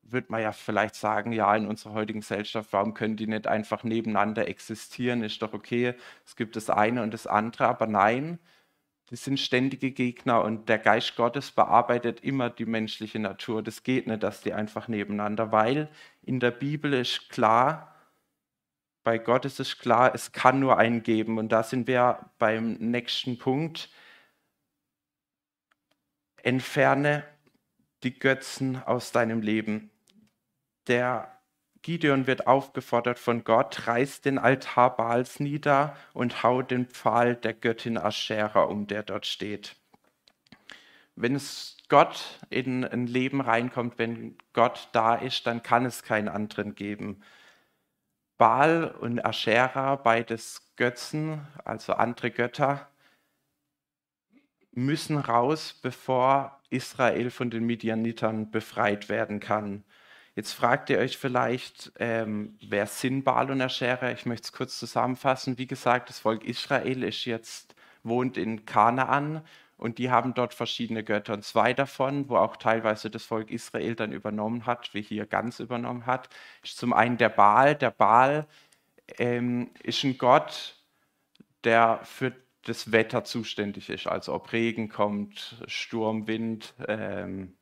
wird 0.01 0.29
man 0.29 0.41
ja 0.41 0.53
vielleicht 0.53 0.95
sagen, 0.95 1.33
ja, 1.33 1.53
in 1.55 1.67
unserer 1.67 1.93
heutigen 1.93 2.21
Gesellschaft, 2.21 2.69
warum 2.71 2.93
können 2.93 3.17
die 3.17 3.27
nicht 3.27 3.47
einfach 3.47 3.83
nebeneinander 3.83 4.47
existieren? 4.47 5.23
Ist 5.23 5.41
doch 5.41 5.53
okay, 5.53 5.93
es 6.25 6.35
gibt 6.37 6.55
das 6.55 6.69
eine 6.69 7.03
und 7.03 7.13
das 7.13 7.27
andere, 7.27 7.67
aber 7.67 7.85
nein, 7.85 8.39
die 9.09 9.17
sind 9.17 9.41
ständige 9.41 9.91
Gegner 9.91 10.41
und 10.43 10.69
der 10.69 10.79
Geist 10.79 11.17
Gottes 11.17 11.51
bearbeitet 11.51 12.21
immer 12.21 12.49
die 12.49 12.65
menschliche 12.65 13.19
Natur. 13.19 13.61
Das 13.61 13.83
geht 13.83 14.07
nicht, 14.07 14.23
dass 14.23 14.41
die 14.41 14.53
einfach 14.53 14.87
nebeneinander, 14.87 15.51
weil 15.51 15.89
in 16.21 16.39
der 16.39 16.51
Bibel 16.51 16.93
ist 16.93 17.29
klar, 17.29 17.93
bei 19.03 19.17
Gott 19.17 19.45
ist 19.45 19.59
es 19.59 19.77
klar, 19.79 20.13
es 20.13 20.31
kann 20.31 20.59
nur 20.59 20.77
einen 20.77 21.03
geben. 21.03 21.37
Und 21.37 21.49
da 21.51 21.63
sind 21.63 21.87
wir 21.87 22.31
beim 22.37 22.73
nächsten 22.73 23.37
Punkt. 23.37 23.89
Entferne 26.37 27.23
die 28.03 28.17
Götzen 28.17 28.81
aus 28.83 29.11
deinem 29.11 29.41
Leben. 29.41 29.91
Der 30.87 31.31
Gideon 31.81 32.27
wird 32.27 32.45
aufgefordert 32.47 33.17
von 33.17 33.43
Gott, 33.43 33.87
reiß 33.87 34.21
den 34.21 34.37
Altar 34.37 34.95
Baals 34.95 35.39
nieder 35.39 35.95
und 36.13 36.43
hau 36.43 36.61
den 36.61 36.85
Pfahl 36.85 37.35
der 37.35 37.53
Göttin 37.53 37.97
Aschera 37.97 38.63
um, 38.63 38.87
der 38.87 39.03
dort 39.03 39.25
steht. 39.25 39.75
Wenn 41.15 41.35
es 41.35 41.77
Gott 41.89 42.39
in 42.49 42.85
ein 42.85 43.07
Leben 43.07 43.41
reinkommt, 43.41 43.97
wenn 43.97 44.37
Gott 44.53 44.89
da 44.93 45.15
ist, 45.15 45.45
dann 45.47 45.63
kann 45.63 45.85
es 45.85 46.03
keinen 46.03 46.29
anderen 46.29 46.75
geben. 46.75 47.21
Baal 48.41 48.87
und 48.99 49.23
Aschera, 49.23 49.97
beides 49.97 50.73
Götzen, 50.75 51.45
also 51.63 51.93
andere 51.93 52.31
Götter, 52.31 52.89
müssen 54.71 55.19
raus, 55.19 55.79
bevor 55.79 56.59
Israel 56.71 57.29
von 57.29 57.51
den 57.51 57.67
Midianitern 57.67 58.49
befreit 58.49 59.09
werden 59.09 59.39
kann. 59.39 59.83
Jetzt 60.33 60.53
fragt 60.53 60.89
ihr 60.89 60.97
euch 60.97 61.19
vielleicht, 61.19 61.91
ähm, 61.99 62.57
wer 62.67 62.87
sind 62.87 63.25
Baal 63.25 63.51
und 63.51 63.61
Aschera? 63.61 64.09
Ich 64.09 64.25
möchte 64.25 64.45
es 64.45 64.53
kurz 64.53 64.79
zusammenfassen. 64.79 65.59
Wie 65.59 65.67
gesagt, 65.67 66.09
das 66.09 66.17
Volk 66.17 66.43
Israel 66.43 67.03
ist 67.03 67.25
jetzt, 67.25 67.75
wohnt 68.01 68.37
in 68.37 68.65
Kanaan 68.65 69.45
und 69.81 69.97
die 69.97 70.11
haben 70.11 70.35
dort 70.35 70.53
verschiedene 70.53 71.03
Götter. 71.03 71.33
Und 71.33 71.43
zwei 71.43 71.73
davon, 71.73 72.29
wo 72.29 72.37
auch 72.37 72.55
teilweise 72.55 73.09
das 73.09 73.25
Volk 73.25 73.49
Israel 73.49 73.95
dann 73.95 74.11
übernommen 74.11 74.67
hat, 74.67 74.93
wie 74.93 75.01
hier 75.01 75.25
ganz 75.25 75.59
übernommen 75.59 76.05
hat, 76.05 76.29
ist 76.63 76.77
zum 76.77 76.93
einen 76.93 77.17
der 77.17 77.29
Baal. 77.29 77.75
Der 77.75 77.89
Baal 77.89 78.47
ähm, 79.17 79.71
ist 79.81 80.03
ein 80.03 80.19
Gott, 80.19 80.75
der 81.63 81.99
für 82.03 82.33
das 82.63 82.91
Wetter 82.91 83.23
zuständig 83.23 83.89
ist. 83.89 84.05
Also 84.05 84.35
ob 84.35 84.53
Regen 84.53 84.87
kommt, 84.87 85.63
Sturm, 85.65 86.27
Wind, 86.27 86.75
ähm, 86.87 87.57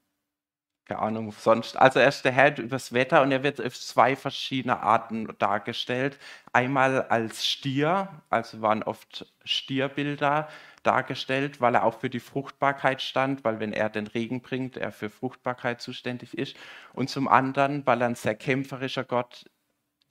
keine 0.89 1.01
Ahnung, 1.01 1.31
sonst. 1.31 1.77
Also 1.77 1.99
er 1.99 2.09
ist 2.09 2.25
der 2.25 2.31
Herr 2.31 2.57
übers 2.57 2.91
Wetter 2.93 3.21
und 3.21 3.31
er 3.31 3.43
wird 3.43 3.63
auf 3.63 3.79
zwei 3.79 4.15
verschiedene 4.15 4.81
Arten 4.81 5.29
dargestellt. 5.37 6.17
Einmal 6.51 7.03
als 7.03 7.45
Stier, 7.45 8.09
also 8.29 8.61
waren 8.61 8.83
oft 8.83 9.31
Stierbilder, 9.45 10.49
dargestellt, 10.83 11.61
weil 11.61 11.75
er 11.75 11.83
auch 11.83 11.99
für 11.99 12.09
die 12.09 12.19
Fruchtbarkeit 12.19 13.01
stand, 13.01 13.43
weil 13.43 13.59
wenn 13.59 13.73
er 13.73 13.89
den 13.89 14.07
Regen 14.07 14.41
bringt, 14.41 14.77
er 14.77 14.91
für 14.91 15.09
Fruchtbarkeit 15.09 15.81
zuständig 15.81 16.37
ist. 16.37 16.55
Und 16.93 17.09
zum 17.09 17.27
anderen, 17.27 17.85
weil 17.85 18.01
er 18.01 18.07
ein 18.07 18.15
sehr 18.15 18.35
kämpferischer 18.35 19.03
Gott 19.03 19.45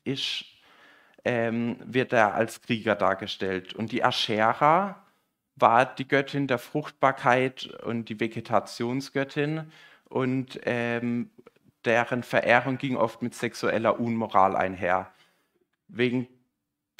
ist, 0.04 0.44
ähm, 1.24 1.76
wird 1.84 2.12
er 2.12 2.34
als 2.34 2.62
Krieger 2.62 2.94
dargestellt. 2.94 3.74
Und 3.74 3.92
die 3.92 4.04
Aschera 4.04 5.04
war 5.56 5.86
die 5.86 6.06
Göttin 6.06 6.46
der 6.46 6.58
Fruchtbarkeit 6.58 7.66
und 7.84 8.08
die 8.08 8.20
Vegetationsgöttin 8.20 9.72
und 10.08 10.60
ähm, 10.64 11.30
deren 11.84 12.22
Verehrung 12.22 12.78
ging 12.78 12.96
oft 12.96 13.22
mit 13.22 13.34
sexueller 13.34 14.00
Unmoral 14.00 14.56
einher. 14.56 15.10
Wegen 15.88 16.28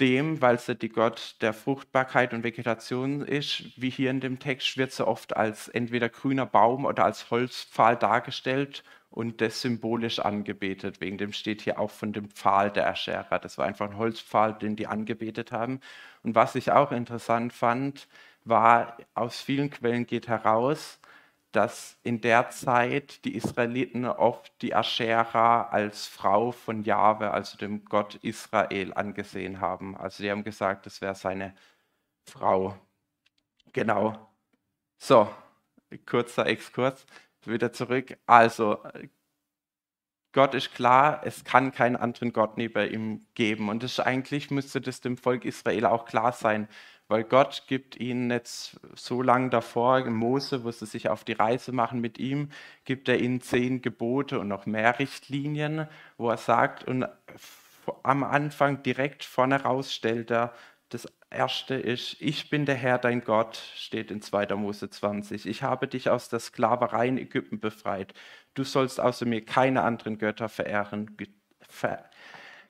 dem, 0.00 0.40
weil 0.42 0.58
sie 0.58 0.74
die 0.76 0.88
Gott 0.88 1.36
der 1.40 1.52
Fruchtbarkeit 1.52 2.32
und 2.34 2.44
Vegetation 2.44 3.22
ist, 3.22 3.64
wie 3.76 3.90
hier 3.90 4.10
in 4.10 4.20
dem 4.20 4.38
Text, 4.38 4.76
wird 4.76 4.92
sie 4.92 5.06
oft 5.06 5.36
als 5.36 5.68
entweder 5.68 6.08
grüner 6.08 6.46
Baum 6.46 6.84
oder 6.84 7.04
als 7.04 7.30
Holzpfahl 7.30 7.96
dargestellt 7.96 8.84
und 9.10 9.40
das 9.40 9.60
symbolisch 9.60 10.18
angebetet. 10.20 11.00
Wegen 11.00 11.18
dem 11.18 11.32
steht 11.32 11.62
hier 11.62 11.78
auch 11.78 11.90
von 11.90 12.12
dem 12.12 12.28
Pfahl 12.30 12.70
der 12.70 12.88
Aschera. 12.88 13.38
Das 13.38 13.58
war 13.58 13.66
einfach 13.66 13.90
ein 13.90 13.96
Holzpfahl, 13.96 14.54
den 14.54 14.76
die 14.76 14.86
angebetet 14.86 15.52
haben. 15.52 15.80
Und 16.22 16.34
was 16.34 16.54
ich 16.54 16.70
auch 16.72 16.92
interessant 16.92 17.52
fand, 17.52 18.08
war, 18.44 18.96
aus 19.14 19.40
vielen 19.40 19.70
Quellen 19.70 20.06
geht 20.06 20.28
heraus, 20.28 21.00
dass 21.52 21.98
in 22.02 22.20
der 22.20 22.50
Zeit 22.50 23.24
die 23.24 23.34
Israeliten 23.34 24.04
oft 24.04 24.52
die 24.62 24.74
Aschera 24.74 25.68
als 25.68 26.06
Frau 26.06 26.52
von 26.52 26.82
Jahwe, 26.84 27.30
also 27.30 27.56
dem 27.58 27.84
Gott 27.84 28.16
Israel, 28.16 28.92
angesehen 28.94 29.60
haben. 29.60 29.96
Also 29.96 30.22
die 30.22 30.30
haben 30.30 30.44
gesagt, 30.44 30.86
das 30.86 31.00
wäre 31.00 31.14
seine 31.14 31.54
Frau. 32.24 32.76
Genau. 33.72 34.28
So, 34.98 35.28
kurzer 36.06 36.46
Exkurs, 36.46 37.06
wieder 37.44 37.72
zurück. 37.72 38.18
Also, 38.26 38.82
Gott 40.38 40.54
ist 40.54 40.72
klar, 40.72 41.22
es 41.24 41.42
kann 41.42 41.72
keinen 41.72 41.96
anderen 41.96 42.32
Gott 42.32 42.58
neben 42.58 42.88
ihm 42.92 43.26
geben. 43.34 43.68
Und 43.68 43.82
das 43.82 43.98
eigentlich 43.98 44.52
müsste 44.52 44.80
das 44.80 45.00
dem 45.00 45.16
Volk 45.16 45.44
Israel 45.44 45.84
auch 45.86 46.04
klar 46.04 46.30
sein 46.30 46.68
weil 47.08 47.24
Gott 47.24 47.64
gibt 47.66 47.96
ihnen 47.96 48.30
jetzt 48.30 48.78
so 48.94 49.22
lange 49.22 49.48
davor, 49.48 50.04
Mose, 50.04 50.62
wo 50.62 50.70
sie 50.70 50.86
sich 50.86 51.08
auf 51.08 51.24
die 51.24 51.32
Reise 51.32 51.72
machen 51.72 52.00
mit 52.00 52.18
ihm, 52.18 52.50
gibt 52.84 53.08
er 53.08 53.18
ihnen 53.18 53.40
zehn 53.40 53.80
Gebote 53.80 54.38
und 54.38 54.48
noch 54.48 54.66
mehr 54.66 54.98
Richtlinien, 54.98 55.88
wo 56.18 56.28
er 56.28 56.36
sagt, 56.36 56.84
und 56.84 57.06
am 58.02 58.24
Anfang 58.24 58.82
direkt 58.82 59.24
vorne 59.24 59.62
raus 59.62 59.94
stellt 59.94 60.30
er, 60.30 60.52
das 60.90 61.06
erste 61.30 61.74
ist, 61.74 62.16
ich 62.20 62.50
bin 62.50 62.66
der 62.66 62.74
Herr, 62.74 62.98
dein 62.98 63.22
Gott, 63.22 63.56
steht 63.74 64.10
in 64.10 64.22
2. 64.22 64.54
Mose 64.56 64.88
20. 64.90 65.46
Ich 65.46 65.62
habe 65.62 65.88
dich 65.88 66.10
aus 66.10 66.28
der 66.28 66.40
Sklaverei 66.40 67.08
in 67.08 67.18
Ägypten 67.18 67.60
befreit. 67.60 68.14
Du 68.54 68.64
sollst 68.64 69.00
außer 69.00 69.26
mir 69.26 69.44
keine 69.44 69.82
anderen 69.82 70.18
Götter 70.18 70.48
verehren, 70.48 71.16
ver 71.68 72.08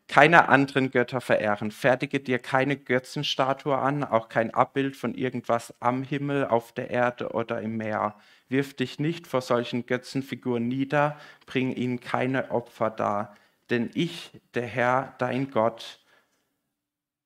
keine 0.09 0.49
anderen 0.49 0.91
Götter 0.91 1.21
verehren. 1.21 1.71
Fertige 1.71 2.19
dir 2.21 2.39
keine 2.39 2.79
Götzenstatue 2.79 3.77
an, 3.77 4.05
auch 4.05 4.31
kein 4.31 4.53
Abbild 4.55 4.97
von 4.97 5.15
irgendwas 5.15 5.75
am 5.81 6.03
Himmel, 6.03 6.47
auf 6.47 6.73
der 6.73 6.89
Erde 6.91 7.33
oder 7.33 7.61
im 7.61 7.77
Meer. 7.77 8.17
Wirf 8.49 8.75
dich 8.75 8.99
nicht 8.99 9.27
vor 9.27 9.43
solchen 9.43 9.85
Götzenfiguren 9.85 10.67
nieder, 10.67 11.19
bring 11.45 11.75
ihnen 11.75 12.01
keine 12.01 12.51
Opfer 12.51 12.89
dar. 12.91 13.37
Denn 13.69 13.91
ich, 13.93 14.33
der 14.55 14.67
Herr, 14.67 15.15
dein 15.19 15.51
Gott, 15.51 16.01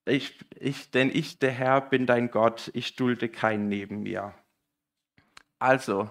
ich, 0.04 0.36
ich, 0.58 0.90
denn 0.90 1.10
ich, 1.14 1.38
der 1.38 1.52
Herr, 1.52 1.80
bin 1.80 2.06
dein 2.06 2.32
Gott, 2.32 2.72
ich 2.74 2.96
dulde 2.96 3.28
keinen 3.28 3.68
neben 3.68 4.02
mir. 4.02 4.34
Also, 5.60 6.10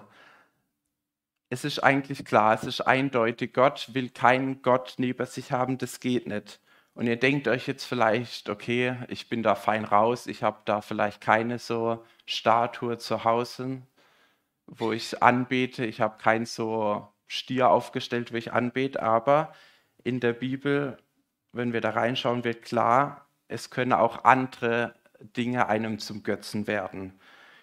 es 1.52 1.64
ist 1.66 1.80
eigentlich 1.80 2.24
klar, 2.24 2.54
es 2.54 2.64
ist 2.64 2.80
eindeutig, 2.80 3.52
Gott 3.52 3.90
will 3.92 4.08
keinen 4.08 4.62
Gott 4.62 4.94
neben 4.96 5.26
sich 5.26 5.52
haben, 5.52 5.76
das 5.76 6.00
geht 6.00 6.26
nicht. 6.26 6.60
Und 6.94 7.06
ihr 7.06 7.16
denkt 7.18 7.46
euch 7.46 7.66
jetzt 7.66 7.84
vielleicht, 7.84 8.48
okay, 8.48 8.96
ich 9.08 9.28
bin 9.28 9.42
da 9.42 9.54
fein 9.54 9.84
raus, 9.84 10.26
ich 10.26 10.42
habe 10.42 10.60
da 10.64 10.80
vielleicht 10.80 11.20
keine 11.20 11.58
so 11.58 12.04
Statue 12.24 12.96
zu 12.96 13.24
Hause, 13.24 13.82
wo 14.66 14.92
ich 14.92 15.22
anbete, 15.22 15.84
ich 15.84 16.00
habe 16.00 16.16
kein 16.16 16.46
so 16.46 17.06
Stier 17.26 17.68
aufgestellt, 17.68 18.32
wo 18.32 18.36
ich 18.36 18.54
anbete, 18.54 19.02
aber 19.02 19.52
in 20.04 20.20
der 20.20 20.32
Bibel, 20.32 20.96
wenn 21.52 21.74
wir 21.74 21.82
da 21.82 21.90
reinschauen, 21.90 22.44
wird 22.44 22.62
klar, 22.62 23.26
es 23.48 23.68
können 23.68 23.92
auch 23.92 24.24
andere 24.24 24.94
Dinge 25.20 25.68
einem 25.68 25.98
zum 25.98 26.22
Götzen 26.22 26.66
werden. 26.66 27.12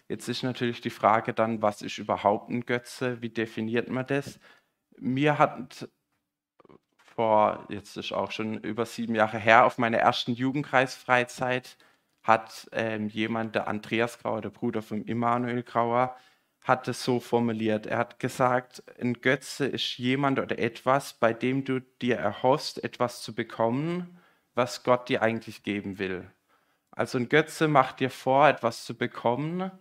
Jetzt 0.09 0.27
ist 0.27 0.43
natürlich 0.43 0.81
die 0.81 0.89
Frage 0.89 1.33
dann, 1.33 1.61
was 1.61 1.83
ist 1.83 1.99
überhaupt 1.99 2.49
ein 2.49 2.65
Götze? 2.65 3.21
Wie 3.21 3.29
definiert 3.29 3.89
man 3.89 4.07
das? 4.07 4.39
Mir 4.97 5.37
hat 5.37 5.87
vor, 6.97 7.65
jetzt 7.69 7.95
ist 7.95 8.11
auch 8.11 8.31
schon 8.31 8.57
über 8.57 8.85
sieben 8.85 9.13
Jahre 9.15 9.37
her, 9.37 9.65
auf 9.65 9.77
meiner 9.77 9.99
ersten 9.99 10.33
Jugendkreisfreizeit 10.33 11.77
hat 12.23 12.67
ähm, 12.73 13.07
jemand, 13.09 13.55
der 13.55 13.67
Andreas 13.67 14.19
Grauer, 14.19 14.41
der 14.41 14.49
Bruder 14.49 14.81
von 14.81 15.03
Immanuel 15.03 15.63
Grauer, 15.63 16.15
hat 16.61 16.87
es 16.87 17.03
so 17.03 17.19
formuliert. 17.19 17.85
Er 17.85 17.99
hat 17.99 18.19
gesagt, 18.19 18.83
ein 18.99 19.13
Götze 19.13 19.65
ist 19.67 19.97
jemand 19.97 20.39
oder 20.39 20.59
etwas, 20.59 21.13
bei 21.13 21.33
dem 21.33 21.63
du 21.65 21.81
dir 22.01 22.17
erhoffst, 22.17 22.83
etwas 22.83 23.21
zu 23.21 23.33
bekommen, 23.33 24.19
was 24.55 24.83
Gott 24.83 25.07
dir 25.07 25.21
eigentlich 25.21 25.63
geben 25.63 25.99
will. 25.99 26.29
Also 26.91 27.17
ein 27.17 27.29
Götze 27.29 27.67
macht 27.67 27.99
dir 27.99 28.09
vor, 28.09 28.49
etwas 28.49 28.85
zu 28.85 28.97
bekommen, 28.97 29.71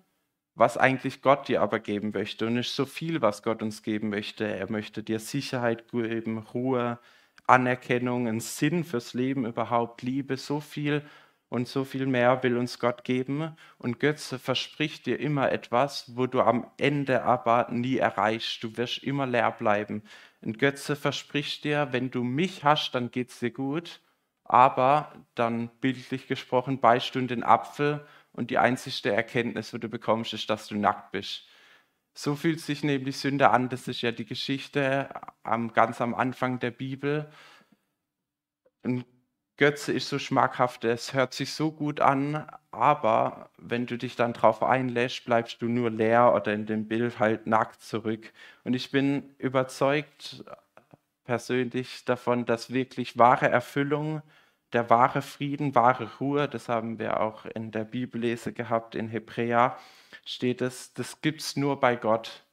was 0.58 0.76
eigentlich 0.76 1.22
Gott 1.22 1.48
dir 1.48 1.62
aber 1.62 1.78
geben 1.78 2.10
möchte. 2.12 2.46
Und 2.46 2.56
ist 2.56 2.74
so 2.74 2.84
viel, 2.84 3.22
was 3.22 3.42
Gott 3.42 3.62
uns 3.62 3.82
geben 3.82 4.10
möchte. 4.10 4.44
Er 4.44 4.70
möchte 4.70 5.02
dir 5.02 5.20
Sicherheit 5.20 5.90
geben, 5.90 6.38
Ruhe, 6.38 6.98
Anerkennung, 7.46 8.28
einen 8.28 8.40
Sinn 8.40 8.84
fürs 8.84 9.14
Leben 9.14 9.46
überhaupt, 9.46 10.02
Liebe, 10.02 10.36
so 10.36 10.60
viel 10.60 11.02
und 11.48 11.66
so 11.66 11.84
viel 11.84 12.06
mehr 12.06 12.42
will 12.42 12.58
uns 12.58 12.78
Gott 12.78 13.04
geben. 13.04 13.56
Und 13.78 14.00
Götze 14.00 14.38
verspricht 14.38 15.06
dir 15.06 15.18
immer 15.18 15.50
etwas, 15.50 16.16
wo 16.16 16.26
du 16.26 16.40
am 16.40 16.70
Ende 16.76 17.22
aber 17.22 17.68
nie 17.70 17.96
erreichst. 17.96 18.62
Du 18.62 18.76
wirst 18.76 19.02
immer 19.02 19.26
leer 19.26 19.52
bleiben. 19.52 20.02
Ein 20.42 20.54
Götze 20.54 20.96
verspricht 20.96 21.64
dir, 21.64 21.88
wenn 21.92 22.10
du 22.10 22.22
mich 22.22 22.64
hast, 22.64 22.92
dann 22.94 23.10
geht 23.10 23.30
es 23.30 23.38
dir 23.38 23.50
gut. 23.50 24.00
Aber 24.44 25.12
dann 25.34 25.68
bildlich 25.80 26.26
gesprochen, 26.26 26.80
beißt 26.80 27.14
du 27.14 27.20
den 27.22 27.44
Apfel 27.44 28.06
und 28.38 28.50
die 28.50 28.58
einzigste 28.58 29.12
Erkenntnis, 29.12 29.72
die 29.72 29.80
du 29.80 29.88
bekommst, 29.88 30.32
ist, 30.32 30.48
dass 30.48 30.68
du 30.68 30.76
nackt 30.76 31.10
bist. 31.10 31.42
So 32.14 32.36
fühlt 32.36 32.60
sich 32.60 32.84
nämlich 32.84 33.18
Sünde 33.18 33.50
an. 33.50 33.68
Das 33.68 33.88
ist 33.88 34.00
ja 34.00 34.12
die 34.12 34.26
Geschichte 34.26 35.08
am, 35.42 35.72
ganz 35.72 36.00
am 36.00 36.14
Anfang 36.14 36.60
der 36.60 36.70
Bibel. 36.70 37.28
Ein 38.84 39.04
Götze 39.56 39.92
ist 39.92 40.08
so 40.08 40.20
schmackhaft, 40.20 40.84
es 40.84 41.14
hört 41.14 41.34
sich 41.34 41.52
so 41.52 41.72
gut 41.72 42.00
an, 42.00 42.48
aber 42.70 43.50
wenn 43.58 43.86
du 43.86 43.98
dich 43.98 44.14
dann 44.14 44.34
drauf 44.34 44.62
einlässt, 44.62 45.24
bleibst 45.24 45.60
du 45.60 45.66
nur 45.66 45.90
leer 45.90 46.32
oder 46.32 46.52
in 46.54 46.64
dem 46.64 46.86
Bild 46.86 47.18
halt 47.18 47.48
nackt 47.48 47.82
zurück. 47.82 48.32
Und 48.62 48.74
ich 48.74 48.92
bin 48.92 49.34
überzeugt 49.38 50.44
persönlich 51.24 52.04
davon, 52.04 52.46
dass 52.46 52.72
wirklich 52.72 53.18
wahre 53.18 53.48
Erfüllung 53.48 54.22
der 54.72 54.90
wahre 54.90 55.22
Frieden, 55.22 55.74
wahre 55.74 56.10
Ruhe, 56.18 56.48
das 56.48 56.68
haben 56.68 56.98
wir 56.98 57.20
auch 57.20 57.46
in 57.46 57.70
der 57.70 57.84
Bibellese 57.84 58.52
gehabt, 58.52 58.94
in 58.94 59.08
Hebräer 59.08 59.78
steht 60.24 60.60
es, 60.60 60.92
das 60.94 61.20
gibt 61.20 61.40
es 61.40 61.56
nur 61.56 61.80
bei 61.80 61.96
Gott, 61.96 62.44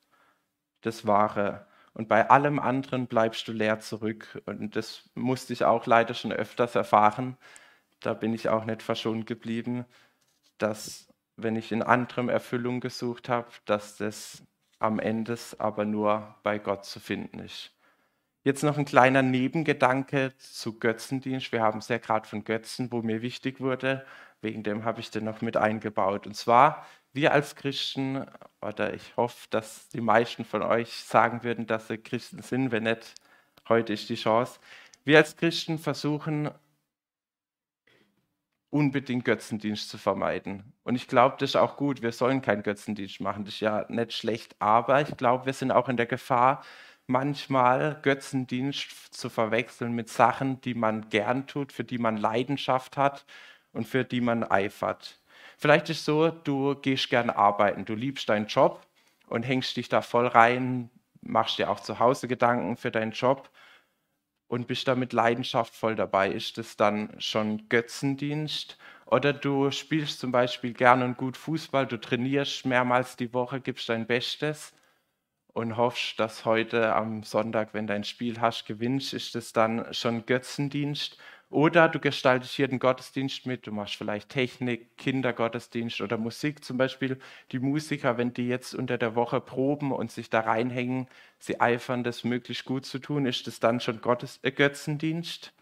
das 0.81 1.05
Wahre. 1.05 1.67
Und 1.93 2.09
bei 2.09 2.29
allem 2.29 2.59
anderen 2.59 3.07
bleibst 3.07 3.47
du 3.47 3.53
leer 3.53 3.79
zurück. 3.79 4.41
Und 4.45 4.75
das 4.75 5.09
musste 5.15 5.53
ich 5.53 5.63
auch 5.63 5.85
leider 5.85 6.13
schon 6.13 6.33
öfters 6.33 6.75
erfahren. 6.75 7.37
Da 8.01 8.13
bin 8.13 8.33
ich 8.33 8.49
auch 8.49 8.65
nicht 8.65 8.83
verschont 8.83 9.25
geblieben, 9.27 9.85
dass 10.57 11.07
wenn 11.37 11.55
ich 11.55 11.71
in 11.71 11.81
anderem 11.81 12.29
Erfüllung 12.29 12.81
gesucht 12.81 13.29
habe, 13.29 13.49
dass 13.65 13.97
das 13.97 14.43
am 14.79 14.99
Ende 14.99 15.37
aber 15.57 15.85
nur 15.85 16.35
bei 16.43 16.59
Gott 16.59 16.85
zu 16.85 16.99
finden 16.99 17.39
ist. 17.39 17.74
Jetzt 18.45 18.61
noch 18.61 18.77
ein 18.77 18.85
kleiner 18.85 19.23
Nebengedanke 19.23 20.31
zu 20.37 20.77
Götzendienst. 20.77 21.51
Wir 21.51 21.63
haben 21.63 21.79
es 21.79 21.87
ja 21.87 21.97
gerade 21.97 22.27
von 22.27 22.43
Götzen, 22.43 22.91
wo 22.91 23.01
mir 23.01 23.23
wichtig 23.23 23.59
wurde. 23.59 24.05
Wegen 24.39 24.61
dem 24.61 24.85
habe 24.85 24.99
ich 24.99 25.09
den 25.09 25.23
noch 25.23 25.41
mit 25.41 25.57
eingebaut. 25.57 26.27
Und 26.27 26.35
zwar, 26.35 26.85
wir 27.11 27.33
als 27.33 27.55
Christen, 27.55 28.23
oder 28.61 28.93
ich 28.93 29.17
hoffe, 29.17 29.47
dass 29.49 29.89
die 29.89 29.99
meisten 29.99 30.45
von 30.45 30.61
euch 30.61 30.93
sagen 30.93 31.43
würden, 31.43 31.65
dass 31.65 31.87
sie 31.87 31.97
Christen 31.97 32.43
sind. 32.43 32.69
Wenn 32.71 32.83
nicht, 32.83 33.15
heute 33.67 33.93
ist 33.93 34.09
die 34.09 34.15
Chance. 34.15 34.59
Wir 35.05 35.17
als 35.17 35.35
Christen 35.37 35.79
versuchen 35.79 36.51
unbedingt 38.69 39.25
Götzendienst 39.25 39.89
zu 39.89 39.97
vermeiden. 39.97 40.71
Und 40.83 40.93
ich 40.93 41.07
glaube, 41.07 41.37
das 41.39 41.49
ist 41.49 41.55
auch 41.55 41.77
gut. 41.77 42.03
Wir 42.03 42.11
sollen 42.11 42.43
keinen 42.43 42.61
Götzendienst 42.61 43.21
machen. 43.21 43.43
Das 43.43 43.55
ist 43.55 43.61
ja 43.61 43.87
nicht 43.89 44.13
schlecht. 44.13 44.55
Aber 44.59 45.01
ich 45.01 45.17
glaube, 45.17 45.47
wir 45.47 45.53
sind 45.53 45.71
auch 45.71 45.89
in 45.89 45.97
der 45.97 46.05
Gefahr, 46.05 46.63
manchmal 47.07 47.99
Götzendienst 48.01 49.13
zu 49.13 49.29
verwechseln 49.29 49.93
mit 49.93 50.09
Sachen, 50.09 50.61
die 50.61 50.73
man 50.73 51.09
gern 51.09 51.47
tut, 51.47 51.71
für 51.71 51.83
die 51.83 51.97
man 51.97 52.17
Leidenschaft 52.17 52.97
hat 52.97 53.25
und 53.73 53.87
für 53.87 54.03
die 54.03 54.21
man 54.21 54.43
eifert. 54.43 55.19
Vielleicht 55.57 55.89
ist 55.89 56.05
so, 56.05 56.29
du 56.29 56.75
gehst 56.75 57.09
gern 57.09 57.29
arbeiten, 57.29 57.85
du 57.85 57.95
liebst 57.95 58.29
deinen 58.29 58.47
Job 58.47 58.85
und 59.27 59.43
hängst 59.43 59.77
dich 59.77 59.89
da 59.89 60.01
voll 60.01 60.27
rein, 60.27 60.89
machst 61.21 61.59
dir 61.59 61.69
auch 61.69 61.79
zu 61.79 61.99
Hause 61.99 62.27
Gedanken 62.27 62.77
für 62.77 62.91
deinen 62.91 63.11
Job 63.11 63.49
und 64.47 64.67
bist 64.67 64.87
da 64.87 64.95
mit 64.95 65.13
Leidenschaft 65.13 65.73
voll 65.75 65.95
dabei. 65.95 66.29
Ist 66.29 66.57
das 66.57 66.77
dann 66.77 67.15
schon 67.19 67.69
Götzendienst? 67.69 68.77
Oder 69.05 69.33
du 69.33 69.71
spielst 69.71 70.19
zum 70.19 70.31
Beispiel 70.31 70.73
gern 70.73 71.03
und 71.03 71.17
gut 71.17 71.37
Fußball, 71.37 71.87
du 71.87 71.99
trainierst 71.99 72.65
mehrmals 72.65 73.15
die 73.15 73.33
Woche, 73.33 73.61
gibst 73.61 73.89
dein 73.89 74.07
Bestes 74.07 74.73
und 75.55 75.77
hoffst, 75.77 76.19
dass 76.19 76.43
heute 76.43 76.93
am 76.93 77.23
Sonntag, 77.23 77.73
wenn 77.73 77.87
dein 77.87 78.03
Spiel 78.03 78.41
hast, 78.41 78.65
gewinnst, 78.65 79.13
ist 79.13 79.37
es 79.37 79.53
dann 79.53 79.93
schon 79.93 80.25
Götzendienst. 80.25 81.17
Oder 81.49 81.87
du 81.87 81.99
gestaltest 81.99 82.53
hier 82.55 82.67
den 82.67 82.79
Gottesdienst 82.79 83.45
mit, 83.45 83.65
du 83.65 83.71
machst 83.71 83.95
vielleicht 83.95 84.27
Technik, 84.29 84.97
Kindergottesdienst 84.97 86.01
oder 86.01 86.17
Musik. 86.17 86.65
Zum 86.65 86.77
Beispiel 86.77 87.19
die 87.53 87.59
Musiker, 87.59 88.17
wenn 88.17 88.33
die 88.33 88.49
jetzt 88.49 88.75
unter 88.75 88.97
der 88.97 89.15
Woche 89.15 89.39
proben 89.39 89.93
und 89.93 90.11
sich 90.11 90.29
da 90.29 90.41
reinhängen, 90.41 91.07
sie 91.39 91.61
eifern, 91.61 92.03
das 92.03 92.25
möglichst 92.25 92.65
gut 92.65 92.85
zu 92.85 92.99
tun, 92.99 93.25
ist 93.25 93.47
es 93.47 93.61
dann 93.61 93.79
schon 93.79 94.01
Gottes, 94.01 94.39
äh, 94.43 94.51
Götzendienst? 94.51 95.53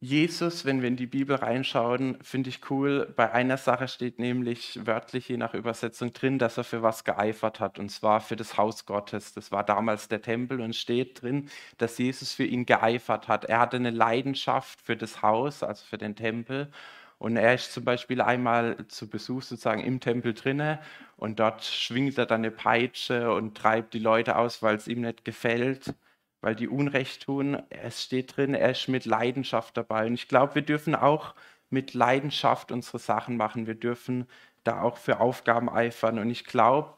Jesus, 0.00 0.66
wenn 0.66 0.82
wir 0.82 0.88
in 0.88 0.96
die 0.96 1.06
Bibel 1.06 1.36
reinschauen, 1.36 2.18
finde 2.22 2.50
ich 2.50 2.70
cool. 2.70 3.12
Bei 3.16 3.32
einer 3.32 3.56
Sache 3.56 3.88
steht 3.88 4.18
nämlich 4.18 4.78
wörtlich 4.86 5.28
je 5.28 5.38
nach 5.38 5.54
Übersetzung 5.54 6.12
drin, 6.12 6.38
dass 6.38 6.58
er 6.58 6.64
für 6.64 6.82
was 6.82 7.02
geeifert 7.02 7.60
hat, 7.60 7.78
und 7.78 7.88
zwar 7.88 8.20
für 8.20 8.36
das 8.36 8.58
Haus 8.58 8.84
Gottes. 8.84 9.32
Das 9.32 9.52
war 9.52 9.64
damals 9.64 10.08
der 10.08 10.20
Tempel 10.20 10.60
und 10.60 10.76
steht 10.76 11.22
drin, 11.22 11.48
dass 11.78 11.96
Jesus 11.96 12.34
für 12.34 12.44
ihn 12.44 12.66
geeifert 12.66 13.26
hat. 13.28 13.46
Er 13.46 13.58
hatte 13.58 13.76
eine 13.78 13.90
Leidenschaft 13.90 14.80
für 14.82 14.96
das 14.98 15.22
Haus, 15.22 15.62
also 15.62 15.84
für 15.86 15.98
den 15.98 16.14
Tempel. 16.14 16.70
Und 17.18 17.36
er 17.38 17.54
ist 17.54 17.72
zum 17.72 17.84
Beispiel 17.84 18.20
einmal 18.20 18.76
zu 18.88 19.08
Besuch 19.08 19.42
sozusagen 19.42 19.82
im 19.82 20.00
Tempel 20.00 20.34
drinne 20.34 20.78
und 21.16 21.40
dort 21.40 21.64
schwingt 21.64 22.18
er 22.18 22.26
dann 22.26 22.40
eine 22.42 22.50
Peitsche 22.50 23.32
und 23.32 23.56
treibt 23.56 23.94
die 23.94 23.98
Leute 23.98 24.36
aus, 24.36 24.62
weil 24.62 24.76
es 24.76 24.88
ihm 24.88 25.00
nicht 25.00 25.24
gefällt 25.24 25.94
weil 26.40 26.54
die 26.54 26.68
Unrecht 26.68 27.22
tun. 27.22 27.62
Es 27.70 28.02
steht 28.04 28.36
drin, 28.36 28.54
er 28.54 28.70
ist 28.70 28.88
mit 28.88 29.04
Leidenschaft 29.04 29.76
dabei. 29.76 30.06
Und 30.06 30.14
ich 30.14 30.28
glaube, 30.28 30.56
wir 30.56 30.62
dürfen 30.62 30.94
auch 30.94 31.34
mit 31.70 31.94
Leidenschaft 31.94 32.72
unsere 32.72 32.98
Sachen 32.98 33.36
machen. 33.36 33.66
Wir 33.66 33.74
dürfen 33.74 34.26
da 34.64 34.82
auch 34.82 34.96
für 34.96 35.20
Aufgaben 35.20 35.68
eifern. 35.68 36.18
Und 36.18 36.30
ich 36.30 36.44
glaube, 36.44 36.96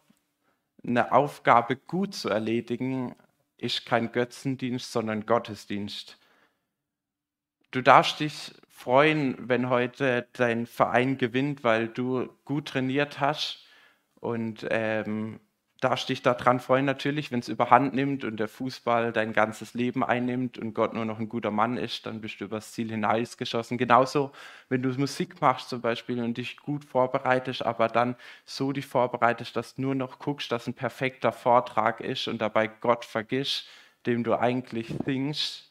eine 0.87 1.13
Aufgabe 1.13 1.77
gut 1.77 2.15
zu 2.15 2.29
erledigen, 2.29 3.15
ist 3.57 3.87
kein 3.87 4.13
Götzendienst, 4.13 4.93
sondern 4.93 5.27
Gottesdienst. 5.27 6.19
Du 7.71 7.83
darfst 7.83 8.21
dich 8.21 8.55
freuen, 8.69 9.37
wenn 9.49 9.69
heute 9.69 10.29
dein 10.33 10.67
Verein 10.67 11.19
gewinnt, 11.19 11.65
weil 11.65 11.89
du 11.89 12.29
gut 12.45 12.69
trainiert 12.69 13.21
hast 13.21 13.67
und 14.21 14.67
ähm, 14.71 15.41
darfst 15.81 16.09
dich 16.09 16.23
daran 16.23 16.59
freuen 16.59 16.85
natürlich, 16.85 17.31
wenn 17.31 17.39
es 17.39 17.49
überhand 17.49 17.95
nimmt 17.95 18.25
und 18.25 18.39
der 18.39 18.49
Fußball 18.49 19.13
dein 19.13 19.33
ganzes 19.33 19.75
Leben 19.75 20.03
einnimmt 20.03 20.59
und 20.59 20.75
Gott 20.75 20.93
nur 20.93 21.05
noch 21.05 21.21
ein 21.21 21.29
guter 21.29 21.53
Mann 21.53 21.77
ist, 21.77 22.07
dann 22.07 22.21
bist 22.21 22.41
du 22.41 22.47
übers 22.47 22.73
Ziel 22.73 22.91
hinausgeschossen. 22.91 23.79
Genauso, 23.79 24.33
wenn 24.69 24.83
du 24.83 24.89
Musik 24.99 25.41
machst 25.41 25.69
zum 25.69 25.81
Beispiel 25.81 26.21
und 26.21 26.37
dich 26.37 26.57
gut 26.57 26.85
vorbereitest, 26.85 27.65
aber 27.65 27.89
dann 27.89 28.17
so 28.45 28.73
dich 28.73 28.87
vorbereitest, 28.87 29.55
dass 29.55 29.77
du 29.77 29.83
nur 29.83 29.95
noch 29.95 30.19
guckst, 30.19 30.51
dass 30.51 30.67
ein 30.67 30.75
perfekter 30.75 31.31
Vortrag 31.33 32.01
ist 32.01 32.27
und 32.27 32.41
dabei 32.41 32.67
Gott 32.67 33.05
vergisst, 33.05 33.69
dem 34.07 34.25
du 34.25 34.35
eigentlich 34.35 34.93
singst, 35.05 35.68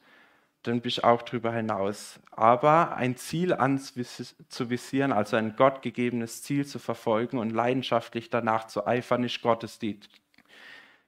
dann 0.68 0.82
bist 0.82 1.00
du 1.00 1.04
auch 1.04 1.22
darüber 1.22 1.52
hinaus. 1.54 2.20
Aber 2.32 2.96
ein 2.96 3.16
Ziel 3.18 3.54
anzuvisieren, 3.54 5.12
also 5.12 5.36
ein 5.38 5.56
gottgegebenes 5.56 6.44
Ziel 6.44 6.66
zu 6.66 6.80
verfolgen 6.80 7.38
und 7.38 7.52
leidenschaftlich 7.52 8.30
danach 8.30 8.68
zu 8.68 8.86
eifern, 8.86 9.24
ist 9.24 9.42
Gottesdienst. 9.42 10.10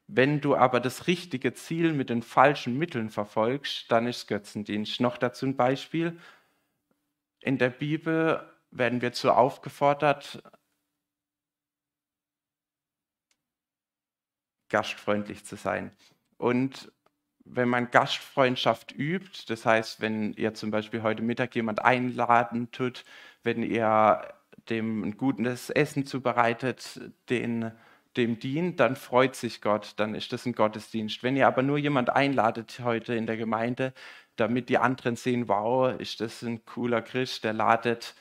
Wenn 0.07 0.41
du 0.41 0.55
aber 0.55 0.79
das 0.79 1.05
richtige 1.05 1.53
Ziel 1.53 1.93
mit 1.93 2.09
den 2.09 2.23
falschen 2.23 2.77
Mitteln 2.77 3.09
verfolgst, 3.09 3.91
dann 3.91 4.07
ist 4.07 4.27
Götzendienst. 4.27 4.99
Noch 5.01 5.17
dazu 5.17 5.45
ein 5.45 5.55
Beispiel. 5.55 6.19
In 7.41 7.57
der 7.59 7.69
Bibel 7.69 8.41
werden 8.71 9.01
wir 9.01 9.13
zu 9.13 9.31
aufgefordert, 9.31 10.41
gastfreundlich 14.69 15.45
zu 15.45 15.55
sein. 15.55 15.91
Und 16.37 16.91
wenn 17.51 17.69
man 17.69 17.91
Gastfreundschaft 17.91 18.93
übt, 18.97 19.45
das 19.47 19.65
heißt, 19.65 20.01
wenn 20.01 20.33
ihr 20.33 20.53
zum 20.53 20.71
Beispiel 20.71 21.01
heute 21.01 21.23
Mittag 21.23 21.55
jemand 21.55 21.83
einladen 21.83 22.71
tut, 22.71 23.05
wenn 23.43 23.63
ihr 23.63 24.21
dem 24.69 25.03
ein 25.03 25.17
gutes 25.17 25.69
Essen 25.69 26.05
zubereitet, 26.05 27.01
den, 27.29 27.71
dem 28.17 28.39
dient, 28.39 28.79
dann 28.79 28.95
freut 28.95 29.35
sich 29.35 29.61
Gott, 29.61 29.93
dann 29.97 30.13
ist 30.15 30.31
das 30.31 30.45
ein 30.45 30.53
Gottesdienst. 30.53 31.23
Wenn 31.23 31.35
ihr 31.35 31.47
aber 31.47 31.63
nur 31.63 31.77
jemand 31.77 32.11
einladet 32.11 32.81
heute 32.83 33.15
in 33.15 33.25
der 33.25 33.37
Gemeinde, 33.37 33.93
damit 34.35 34.69
die 34.69 34.77
anderen 34.77 35.15
sehen, 35.15 35.47
wow, 35.47 35.99
ist 35.99 36.21
das 36.21 36.43
ein 36.43 36.65
cooler 36.65 37.01
Christ, 37.01 37.43
der 37.43 37.53
ladet 37.53 38.15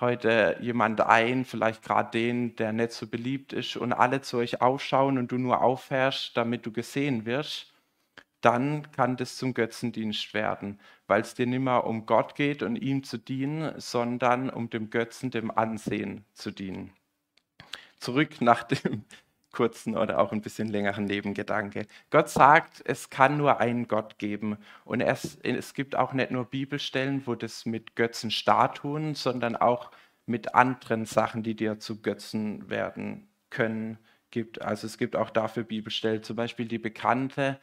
heute 0.00 0.56
jemand 0.60 1.00
ein, 1.00 1.44
vielleicht 1.44 1.82
gerade 1.82 2.10
den, 2.10 2.56
der 2.56 2.72
nicht 2.72 2.92
so 2.92 3.06
beliebt 3.06 3.52
ist 3.52 3.76
und 3.76 3.92
alle 3.92 4.20
zu 4.20 4.38
euch 4.38 4.60
aufschauen 4.60 5.16
und 5.18 5.30
du 5.30 5.38
nur 5.38 5.62
aufhörst, 5.62 6.36
damit 6.36 6.66
du 6.66 6.72
gesehen 6.72 7.24
wirst, 7.24 7.71
dann 8.42 8.90
kann 8.92 9.16
das 9.16 9.36
zum 9.36 9.54
Götzendienst 9.54 10.34
werden, 10.34 10.78
weil 11.06 11.22
es 11.22 11.34
dir 11.34 11.46
nicht 11.46 11.60
mehr 11.60 11.84
um 11.84 12.06
Gott 12.06 12.34
geht 12.34 12.62
und 12.62 12.76
ihm 12.76 13.04
zu 13.04 13.16
dienen, 13.16 13.80
sondern 13.80 14.50
um 14.50 14.68
dem 14.68 14.90
Götzen, 14.90 15.30
dem 15.30 15.50
Ansehen 15.50 16.24
zu 16.34 16.50
dienen. 16.50 16.92
Zurück 17.98 18.40
nach 18.40 18.62
dem 18.64 19.04
kurzen 19.52 19.96
oder 19.96 20.18
auch 20.18 20.32
ein 20.32 20.40
bisschen 20.40 20.68
längeren 20.68 21.04
Nebengedanke. 21.04 21.86
Gott 22.10 22.28
sagt, 22.30 22.82
es 22.84 23.10
kann 23.10 23.36
nur 23.36 23.60
einen 23.60 23.86
Gott 23.86 24.18
geben. 24.18 24.56
Und 24.84 25.02
es, 25.02 25.36
es 25.42 25.74
gibt 25.74 25.94
auch 25.94 26.12
nicht 26.14 26.30
nur 26.30 26.46
Bibelstellen, 26.46 27.26
wo 27.26 27.34
das 27.34 27.66
mit 27.66 27.94
Götzenstatuen, 27.94 29.14
sondern 29.14 29.56
auch 29.56 29.90
mit 30.26 30.54
anderen 30.54 31.04
Sachen, 31.04 31.42
die 31.42 31.54
dir 31.54 31.78
zu 31.78 32.00
Götzen 32.00 32.70
werden 32.70 33.28
können, 33.50 33.98
gibt. 34.30 34.62
Also 34.62 34.86
es 34.86 34.98
gibt 34.98 35.14
auch 35.14 35.30
dafür 35.30 35.62
Bibelstellen, 35.62 36.22
zum 36.24 36.36
Beispiel 36.36 36.66
die 36.66 36.78
bekannte, 36.78 37.60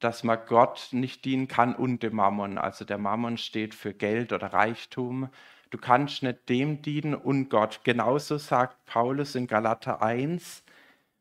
dass 0.00 0.24
man 0.24 0.38
Gott 0.46 0.88
nicht 0.92 1.24
dienen 1.24 1.48
kann 1.48 1.74
und 1.74 2.02
dem 2.02 2.16
Mammon. 2.16 2.58
Also 2.58 2.84
der 2.84 2.98
Mammon 2.98 3.38
steht 3.38 3.74
für 3.74 3.94
Geld 3.94 4.32
oder 4.32 4.52
Reichtum. 4.52 5.28
Du 5.70 5.78
kannst 5.78 6.22
nicht 6.22 6.48
dem 6.48 6.82
dienen 6.82 7.14
und 7.14 7.48
Gott. 7.48 7.80
Genauso 7.84 8.38
sagt 8.38 8.84
Paulus 8.86 9.34
in 9.34 9.46
Galater 9.46 10.02
1, 10.02 10.64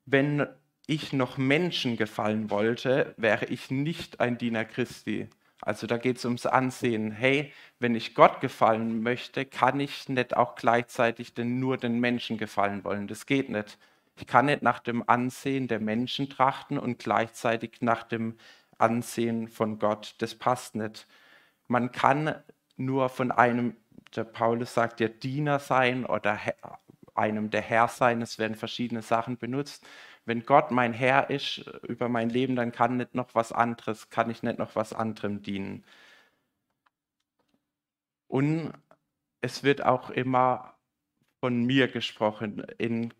wenn 0.05 0.47
ich 0.87 1.13
noch 1.13 1.37
Menschen 1.37 1.97
gefallen 1.97 2.49
wollte, 2.49 3.13
wäre 3.17 3.45
ich 3.45 3.69
nicht 3.69 4.19
ein 4.19 4.39
Diener 4.39 4.65
Christi. 4.65 5.29
Also 5.61 5.85
da 5.85 5.97
geht 5.97 6.17
es 6.17 6.25
ums 6.25 6.45
Ansehen. 6.45 7.11
Hey, 7.11 7.51
wenn 7.79 7.93
ich 7.93 8.15
Gott 8.15 8.41
gefallen 8.41 9.03
möchte, 9.03 9.45
kann 9.45 9.79
ich 9.79 10.09
nicht 10.09 10.35
auch 10.35 10.55
gleichzeitig 10.55 11.33
den, 11.33 11.59
nur 11.59 11.77
den 11.77 11.99
Menschen 11.99 12.37
gefallen 12.37 12.83
wollen. 12.83 13.07
Das 13.07 13.25
geht 13.25 13.49
nicht. 13.49 13.77
Ich 14.15 14.27
kann 14.27 14.47
nicht 14.47 14.63
nach 14.63 14.79
dem 14.79 15.07
Ansehen 15.07 15.67
der 15.67 15.79
Menschen 15.79 16.29
trachten 16.29 16.77
und 16.77 16.99
gleichzeitig 16.99 17.77
nach 17.81 18.03
dem 18.03 18.35
Ansehen 18.79 19.47
von 19.47 19.79
Gott. 19.79 20.15
Das 20.19 20.35
passt 20.35 20.75
nicht. 20.75 21.07
Man 21.67 21.91
kann 21.91 22.35
nur 22.77 23.09
von 23.09 23.31
einem, 23.31 23.77
der 24.15 24.23
Paulus 24.23 24.73
sagt, 24.73 24.99
der 24.99 25.09
Diener 25.09 25.59
sein 25.59 26.05
oder 26.05 26.39
einem 27.15 27.49
der 27.51 27.61
Herr 27.61 27.87
sein. 27.87 28.21
Es 28.21 28.39
werden 28.39 28.55
verschiedene 28.55 29.01
Sachen 29.01 29.37
benutzt. 29.37 29.85
Wenn 30.25 30.45
Gott 30.45 30.71
mein 30.71 30.93
Herr 30.93 31.29
ist 31.29 31.59
über 31.87 32.09
mein 32.09 32.29
Leben, 32.29 32.55
dann 32.55 32.71
kann 32.71 32.97
nicht 32.97 33.15
noch 33.15 33.35
was 33.35 33.51
anderes, 33.51 34.09
kann 34.09 34.29
ich 34.29 34.43
nicht 34.43 34.59
noch 34.59 34.75
was 34.75 34.93
anderem 34.93 35.41
dienen. 35.41 35.83
Und 38.27 38.73
es 39.41 39.63
wird 39.63 39.83
auch 39.83 40.09
immer 40.09 40.75
von 41.39 41.65
mir 41.65 41.87
gesprochen. 41.87 42.63
In 42.77 43.13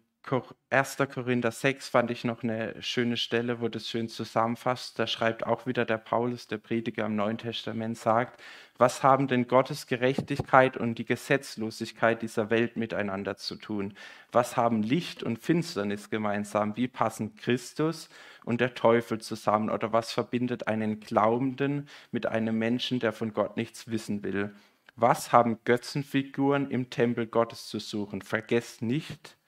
1. 0.70 0.98
Korinther 1.12 1.52
6 1.52 1.90
fand 1.90 2.12
ich 2.12 2.24
noch 2.24 2.44
eine 2.44 2.80
schöne 2.84 3.18
Stelle, 3.18 3.62
wo 3.62 3.68
das 3.68 3.88
schön 3.90 4.10
zusammenfasst. 4.10 5.00
Da 5.00 5.08
schreibt 5.08 5.46
auch 5.46 5.66
wieder 5.66 5.86
der 5.86 5.98
Paulus, 5.98 6.46
der 6.48 6.60
Prediger 6.60 7.06
im 7.06 7.16
Neuen 7.16 7.38
Testament, 7.38 7.98
sagt, 7.98 8.40
was 8.78 9.02
haben 9.02 9.28
denn 9.28 9.48
Gottes 9.48 9.88
Gerechtigkeit 9.88 10.78
und 10.78 11.00
die 11.00 11.06
Gesetzlosigkeit 11.06 12.22
dieser 12.22 12.50
Welt 12.52 12.78
miteinander 12.78 13.38
zu 13.38 13.56
tun? 13.56 13.96
Was 14.32 14.56
haben 14.56 14.84
Licht 14.84 15.24
und 15.24 15.40
Finsternis 15.40 16.12
gemeinsam? 16.12 16.78
Wie 16.78 16.88
passen 16.88 17.36
Christus 17.36 18.10
und 18.46 18.62
der 18.62 18.76
Teufel 18.76 19.20
zusammen? 19.20 19.72
Oder 19.72 19.94
was 19.94 20.12
verbindet 20.12 20.68
einen 20.68 21.00
Glaubenden 21.00 21.88
mit 22.12 22.28
einem 22.28 22.58
Menschen, 22.60 23.00
der 23.00 23.14
von 23.14 23.34
Gott 23.34 23.58
nichts 23.58 23.90
wissen 23.90 24.24
will? 24.24 24.54
Was 24.96 25.32
haben 25.32 25.60
Götzenfiguren 25.64 26.70
im 26.70 26.90
Tempel 26.90 27.26
Gottes 27.26 27.68
zu 27.68 27.80
suchen? 27.80 28.22
Vergesst 28.22 28.82
nicht, 28.82 29.39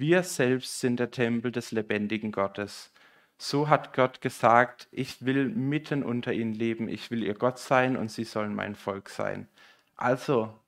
wir 0.00 0.22
selbst 0.22 0.80
sind 0.80 0.98
der 0.98 1.10
Tempel 1.10 1.52
des 1.52 1.72
lebendigen 1.72 2.32
Gottes. 2.32 2.90
So 3.36 3.68
hat 3.68 3.92
Gott 3.92 4.22
gesagt, 4.22 4.88
ich 4.90 5.24
will 5.26 5.50
mitten 5.50 6.02
unter 6.02 6.32
ihnen 6.32 6.54
leben, 6.54 6.88
ich 6.88 7.10
will 7.10 7.22
ihr 7.22 7.34
Gott 7.34 7.58
sein 7.58 7.96
und 7.98 8.10
sie 8.10 8.24
sollen 8.24 8.54
mein 8.54 8.74
Volk 8.74 9.10
sein. 9.10 9.46
Also, 9.96 10.58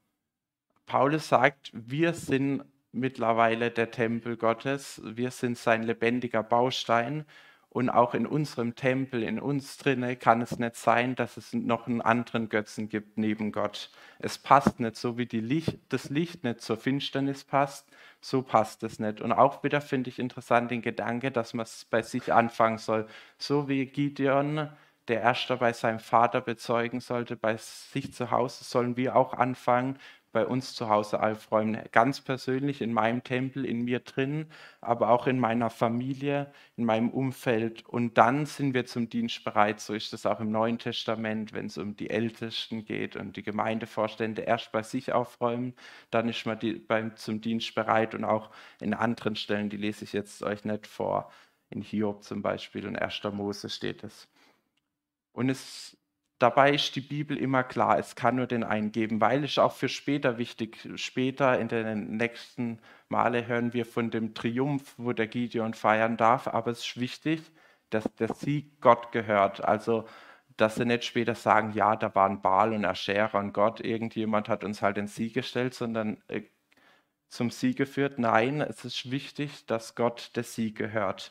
Paulus 0.86 1.28
sagt, 1.28 1.70
wir 1.72 2.12
sind 2.12 2.64
mittlerweile 2.92 3.70
der 3.70 3.90
Tempel 3.90 4.36
Gottes, 4.36 5.00
wir 5.02 5.30
sind 5.30 5.56
sein 5.56 5.82
lebendiger 5.82 6.42
Baustein 6.42 7.24
und 7.72 7.88
auch 7.88 8.12
in 8.12 8.26
unserem 8.26 8.74
Tempel, 8.74 9.22
in 9.22 9.40
uns 9.40 9.78
drinne, 9.78 10.16
kann 10.16 10.42
es 10.42 10.58
nicht 10.58 10.76
sein, 10.76 11.14
dass 11.14 11.38
es 11.38 11.54
noch 11.54 11.86
einen 11.86 12.02
anderen 12.02 12.50
Götzen 12.50 12.90
gibt 12.90 13.16
neben 13.16 13.50
Gott. 13.50 13.90
Es 14.18 14.36
passt 14.36 14.78
nicht, 14.78 14.96
so 14.96 15.16
wie 15.16 15.24
Licht, 15.24 15.78
das 15.88 16.10
Licht 16.10 16.44
nicht 16.44 16.60
zur 16.60 16.76
Finsternis 16.76 17.44
passt, 17.44 17.88
so 18.20 18.42
passt 18.42 18.82
es 18.82 18.98
nicht. 18.98 19.22
Und 19.22 19.32
auch 19.32 19.64
wieder 19.64 19.80
finde 19.80 20.10
ich 20.10 20.18
interessant 20.18 20.70
den 20.70 20.82
Gedanke, 20.82 21.30
dass 21.30 21.54
man 21.54 21.64
es 21.64 21.86
bei 21.86 22.02
sich 22.02 22.30
anfangen 22.30 22.76
soll. 22.76 23.06
So 23.38 23.68
wie 23.68 23.86
Gideon, 23.86 24.68
der 25.08 25.22
erst 25.22 25.48
bei 25.58 25.72
seinem 25.72 25.98
Vater 25.98 26.42
bezeugen 26.42 27.00
sollte, 27.00 27.36
bei 27.36 27.56
sich 27.56 28.12
zu 28.12 28.30
Hause 28.30 28.64
sollen 28.64 28.98
wir 28.98 29.16
auch 29.16 29.32
anfangen, 29.32 29.98
bei 30.32 30.46
uns 30.46 30.74
zu 30.74 30.88
Hause 30.88 31.22
aufräumen. 31.22 31.78
Ganz 31.92 32.20
persönlich 32.20 32.80
in 32.80 32.92
meinem 32.92 33.22
Tempel, 33.22 33.64
in 33.64 33.84
mir 33.84 34.00
drin, 34.00 34.46
aber 34.80 35.10
auch 35.10 35.26
in 35.26 35.38
meiner 35.38 35.70
Familie, 35.70 36.52
in 36.76 36.84
meinem 36.84 37.10
Umfeld. 37.10 37.86
Und 37.86 38.18
dann 38.18 38.46
sind 38.46 38.74
wir 38.74 38.86
zum 38.86 39.08
Dienst 39.08 39.44
bereit. 39.44 39.80
So 39.80 39.94
ist 39.94 40.12
es 40.12 40.26
auch 40.26 40.40
im 40.40 40.50
Neuen 40.50 40.78
Testament, 40.78 41.52
wenn 41.52 41.66
es 41.66 41.78
um 41.78 41.96
die 41.96 42.10
Ältesten 42.10 42.84
geht 42.84 43.16
und 43.16 43.36
die 43.36 43.42
Gemeindevorstände 43.42 44.42
erst 44.42 44.72
bei 44.72 44.82
sich 44.82 45.12
aufräumen, 45.12 45.74
dann 46.10 46.28
ist 46.28 46.46
man 46.46 46.58
die, 46.58 46.74
beim, 46.74 47.14
zum 47.16 47.40
Dienst 47.40 47.74
bereit. 47.74 48.14
Und 48.14 48.24
auch 48.24 48.50
in 48.80 48.94
anderen 48.94 49.36
Stellen, 49.36 49.70
die 49.70 49.76
lese 49.76 50.04
ich 50.04 50.12
jetzt 50.12 50.42
euch 50.42 50.64
nicht 50.64 50.86
vor. 50.86 51.30
In 51.70 51.82
Hiob 51.82 52.24
zum 52.24 52.42
Beispiel 52.42 52.86
und 52.86 52.96
1. 52.96 53.22
Mose 53.32 53.68
steht 53.70 54.04
es. 54.04 54.28
Und 55.32 55.48
es 55.48 55.96
Dabei 56.42 56.72
ist 56.72 56.96
die 56.96 57.00
Bibel 57.00 57.36
immer 57.36 57.62
klar, 57.62 58.00
es 58.00 58.16
kann 58.16 58.34
nur 58.34 58.48
den 58.48 58.64
einen 58.64 58.90
geben, 58.90 59.20
weil 59.20 59.44
es 59.44 59.58
auch 59.58 59.70
für 59.70 59.88
später 59.88 60.38
wichtig. 60.38 60.88
Später 60.96 61.56
in 61.60 61.68
den 61.68 62.16
nächsten 62.16 62.80
Male 63.08 63.46
hören 63.46 63.72
wir 63.74 63.86
von 63.86 64.10
dem 64.10 64.34
Triumph, 64.34 64.94
wo 64.96 65.12
der 65.12 65.28
Gideon 65.28 65.72
feiern 65.72 66.16
darf, 66.16 66.48
aber 66.48 66.72
es 66.72 66.80
ist 66.80 66.98
wichtig, 66.98 67.42
dass 67.90 68.12
der 68.16 68.34
Sieg 68.34 68.80
Gott 68.80 69.12
gehört. 69.12 69.62
Also, 69.64 70.08
dass 70.56 70.74
sie 70.74 70.84
nicht 70.84 71.04
später 71.04 71.36
sagen, 71.36 71.74
ja, 71.74 71.94
da 71.94 72.12
waren 72.16 72.42
Baal 72.42 72.72
und 72.72 72.84
Ascherer 72.84 73.38
und 73.38 73.52
Gott, 73.52 73.78
irgendjemand 73.78 74.48
hat 74.48 74.64
uns 74.64 74.82
halt 74.82 74.96
den 74.96 75.06
Sieg 75.06 75.34
gestellt, 75.34 75.74
sondern 75.74 76.20
äh, 76.26 76.42
zum 77.28 77.50
Sieg 77.50 77.76
geführt. 77.76 78.18
Nein, 78.18 78.62
es 78.62 78.84
ist 78.84 79.12
wichtig, 79.12 79.66
dass 79.66 79.94
Gott 79.94 80.32
der 80.34 80.42
Sieg 80.42 80.76
gehört. 80.76 81.30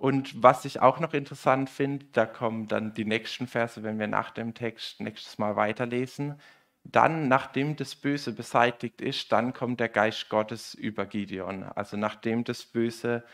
Und 0.00 0.42
was 0.42 0.64
ich 0.64 0.80
auch 0.80 0.98
noch 0.98 1.12
interessant 1.12 1.68
finde, 1.68 2.06
da 2.12 2.24
kommen 2.24 2.68
dann 2.68 2.94
die 2.94 3.04
nächsten 3.04 3.46
Verse, 3.46 3.82
wenn 3.82 3.98
wir 3.98 4.06
nach 4.06 4.30
dem 4.30 4.54
Text 4.54 4.98
nächstes 5.00 5.36
Mal 5.36 5.56
weiterlesen. 5.56 6.40
Dann, 6.84 7.28
nachdem 7.28 7.76
das 7.76 7.94
Böse 7.96 8.32
beseitigt 8.32 9.02
ist, 9.02 9.30
dann 9.30 9.52
kommt 9.52 9.78
der 9.78 9.90
Geist 9.90 10.30
Gottes 10.30 10.72
über 10.72 11.04
Gideon. 11.04 11.64
Also 11.64 11.98
nachdem 11.98 12.44
das 12.44 12.64
Böse 12.64 13.24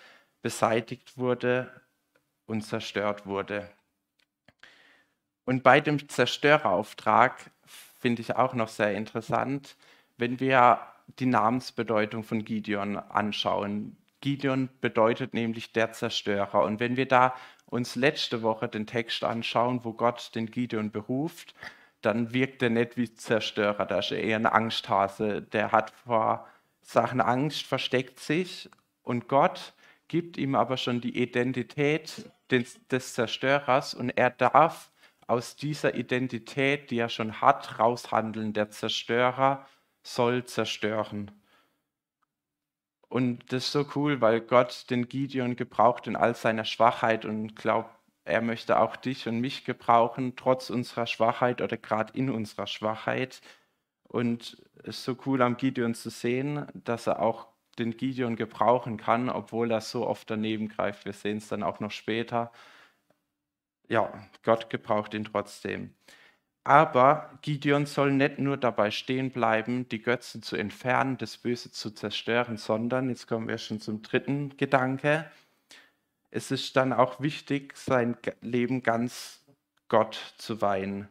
beseitigt 0.42 1.16
wurde 1.16 1.70
und 2.46 2.62
zerstört 2.62 3.26
wurde. 3.26 3.70
Und 5.44 5.62
bei 5.62 5.80
dem 5.80 6.08
Zerstörerauftrag 6.08 7.52
finde 8.00 8.22
ich 8.22 8.34
auch 8.34 8.54
noch 8.54 8.68
sehr 8.68 8.92
interessant, 8.92 9.76
wenn 10.16 10.40
wir 10.40 10.80
die 11.20 11.26
Namensbedeutung 11.26 12.24
von 12.24 12.44
Gideon 12.44 12.96
anschauen. 12.96 13.96
Gideon 14.20 14.68
bedeutet 14.80 15.34
nämlich 15.34 15.72
der 15.72 15.92
Zerstörer. 15.92 16.62
Und 16.62 16.80
wenn 16.80 16.96
wir 16.96 17.06
da 17.06 17.34
uns 17.66 17.96
letzte 17.96 18.42
Woche 18.42 18.68
den 18.68 18.86
Text 18.86 19.24
anschauen, 19.24 19.84
wo 19.84 19.92
Gott 19.92 20.34
den 20.34 20.46
Gideon 20.46 20.90
beruft, 20.90 21.54
dann 22.02 22.32
wirkt 22.32 22.62
er 22.62 22.70
nicht 22.70 22.96
wie 22.96 23.12
Zerstörer, 23.12 23.84
da 23.86 23.98
ist 23.98 24.12
er 24.12 24.22
eher 24.22 24.36
ein 24.36 24.46
Angsthase. 24.46 25.42
Der 25.42 25.72
hat 25.72 25.90
vor 25.90 26.46
Sachen 26.82 27.20
Angst, 27.20 27.66
versteckt 27.66 28.20
sich 28.20 28.70
und 29.02 29.28
Gott 29.28 29.74
gibt 30.08 30.36
ihm 30.36 30.54
aber 30.54 30.76
schon 30.76 31.00
die 31.00 31.20
Identität 31.20 32.30
des, 32.50 32.86
des 32.88 33.14
Zerstörers 33.14 33.94
und 33.94 34.10
er 34.10 34.30
darf 34.30 34.92
aus 35.26 35.56
dieser 35.56 35.94
Identität, 35.94 36.90
die 36.90 36.98
er 36.98 37.08
schon 37.08 37.40
hat, 37.40 37.80
raushandeln. 37.80 38.52
Der 38.52 38.70
Zerstörer 38.70 39.66
soll 40.02 40.44
zerstören. 40.44 41.32
Und 43.08 43.52
das 43.52 43.66
ist 43.66 43.72
so 43.72 43.86
cool, 43.94 44.20
weil 44.20 44.40
Gott 44.40 44.90
den 44.90 45.08
Gideon 45.08 45.56
gebraucht 45.56 46.06
in 46.06 46.16
all 46.16 46.34
seiner 46.34 46.64
Schwachheit 46.64 47.24
und 47.24 47.54
glaubt, 47.54 47.90
er 48.24 48.42
möchte 48.42 48.80
auch 48.80 48.96
dich 48.96 49.28
und 49.28 49.40
mich 49.40 49.64
gebrauchen, 49.64 50.34
trotz 50.34 50.70
unserer 50.70 51.06
Schwachheit 51.06 51.62
oder 51.62 51.76
gerade 51.76 52.12
in 52.18 52.28
unserer 52.28 52.66
Schwachheit. 52.66 53.40
Und 54.02 54.60
es 54.82 54.98
ist 54.98 55.04
so 55.04 55.16
cool 55.26 55.42
am 55.42 55.56
Gideon 55.56 55.94
zu 55.94 56.10
sehen, 56.10 56.66
dass 56.74 57.06
er 57.06 57.20
auch 57.22 57.46
den 57.78 57.96
Gideon 57.96 58.34
gebrauchen 58.34 58.96
kann, 58.96 59.28
obwohl 59.28 59.70
er 59.70 59.80
so 59.80 60.06
oft 60.06 60.28
daneben 60.28 60.68
greift. 60.68 61.04
Wir 61.04 61.12
sehen 61.12 61.38
es 61.38 61.48
dann 61.48 61.62
auch 61.62 61.78
noch 61.78 61.92
später. 61.92 62.50
Ja, 63.88 64.12
Gott 64.42 64.70
gebraucht 64.70 65.14
ihn 65.14 65.24
trotzdem. 65.24 65.94
Aber 66.66 67.30
Gideon 67.42 67.86
soll 67.86 68.10
nicht 68.10 68.40
nur 68.40 68.56
dabei 68.56 68.90
stehen 68.90 69.30
bleiben, 69.30 69.88
die 69.88 70.02
Götzen 70.02 70.42
zu 70.42 70.56
entfernen, 70.56 71.16
das 71.16 71.38
Böse 71.38 71.70
zu 71.70 71.92
zerstören, 71.92 72.56
sondern, 72.56 73.08
jetzt 73.08 73.28
kommen 73.28 73.46
wir 73.46 73.58
schon 73.58 73.80
zum 73.80 74.02
dritten 74.02 74.56
Gedanke, 74.56 75.30
es 76.32 76.50
ist 76.50 76.74
dann 76.74 76.92
auch 76.92 77.20
wichtig, 77.20 77.76
sein 77.76 78.16
Leben 78.40 78.82
ganz 78.82 79.44
Gott 79.86 80.34
zu 80.38 80.60
weihen. 80.60 81.08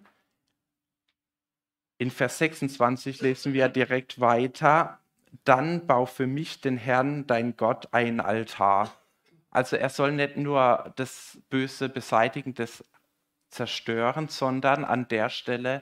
In 2.00 2.12
Vers 2.12 2.38
26 2.40 3.22
lesen 3.22 3.54
wir 3.54 3.70
direkt 3.70 4.20
weiter, 4.20 5.00
dann 5.46 5.88
bau 5.88 6.06
für 6.06 6.28
mich 6.28 6.60
den 6.60 6.76
Herrn, 6.76 7.28
dein 7.28 7.56
Gott, 7.56 7.88
ein 7.94 8.20
Altar. 8.20 8.94
Also 9.52 9.78
er 9.78 9.88
soll 9.88 10.12
nicht 10.12 10.36
nur 10.36 10.92
das 10.98 11.38
Böse 11.50 11.88
beseitigen, 11.88 12.54
das 12.56 12.84
zerstören, 13.56 14.28
sondern 14.28 14.84
an 14.86 15.08
der 15.08 15.30
Stelle 15.30 15.82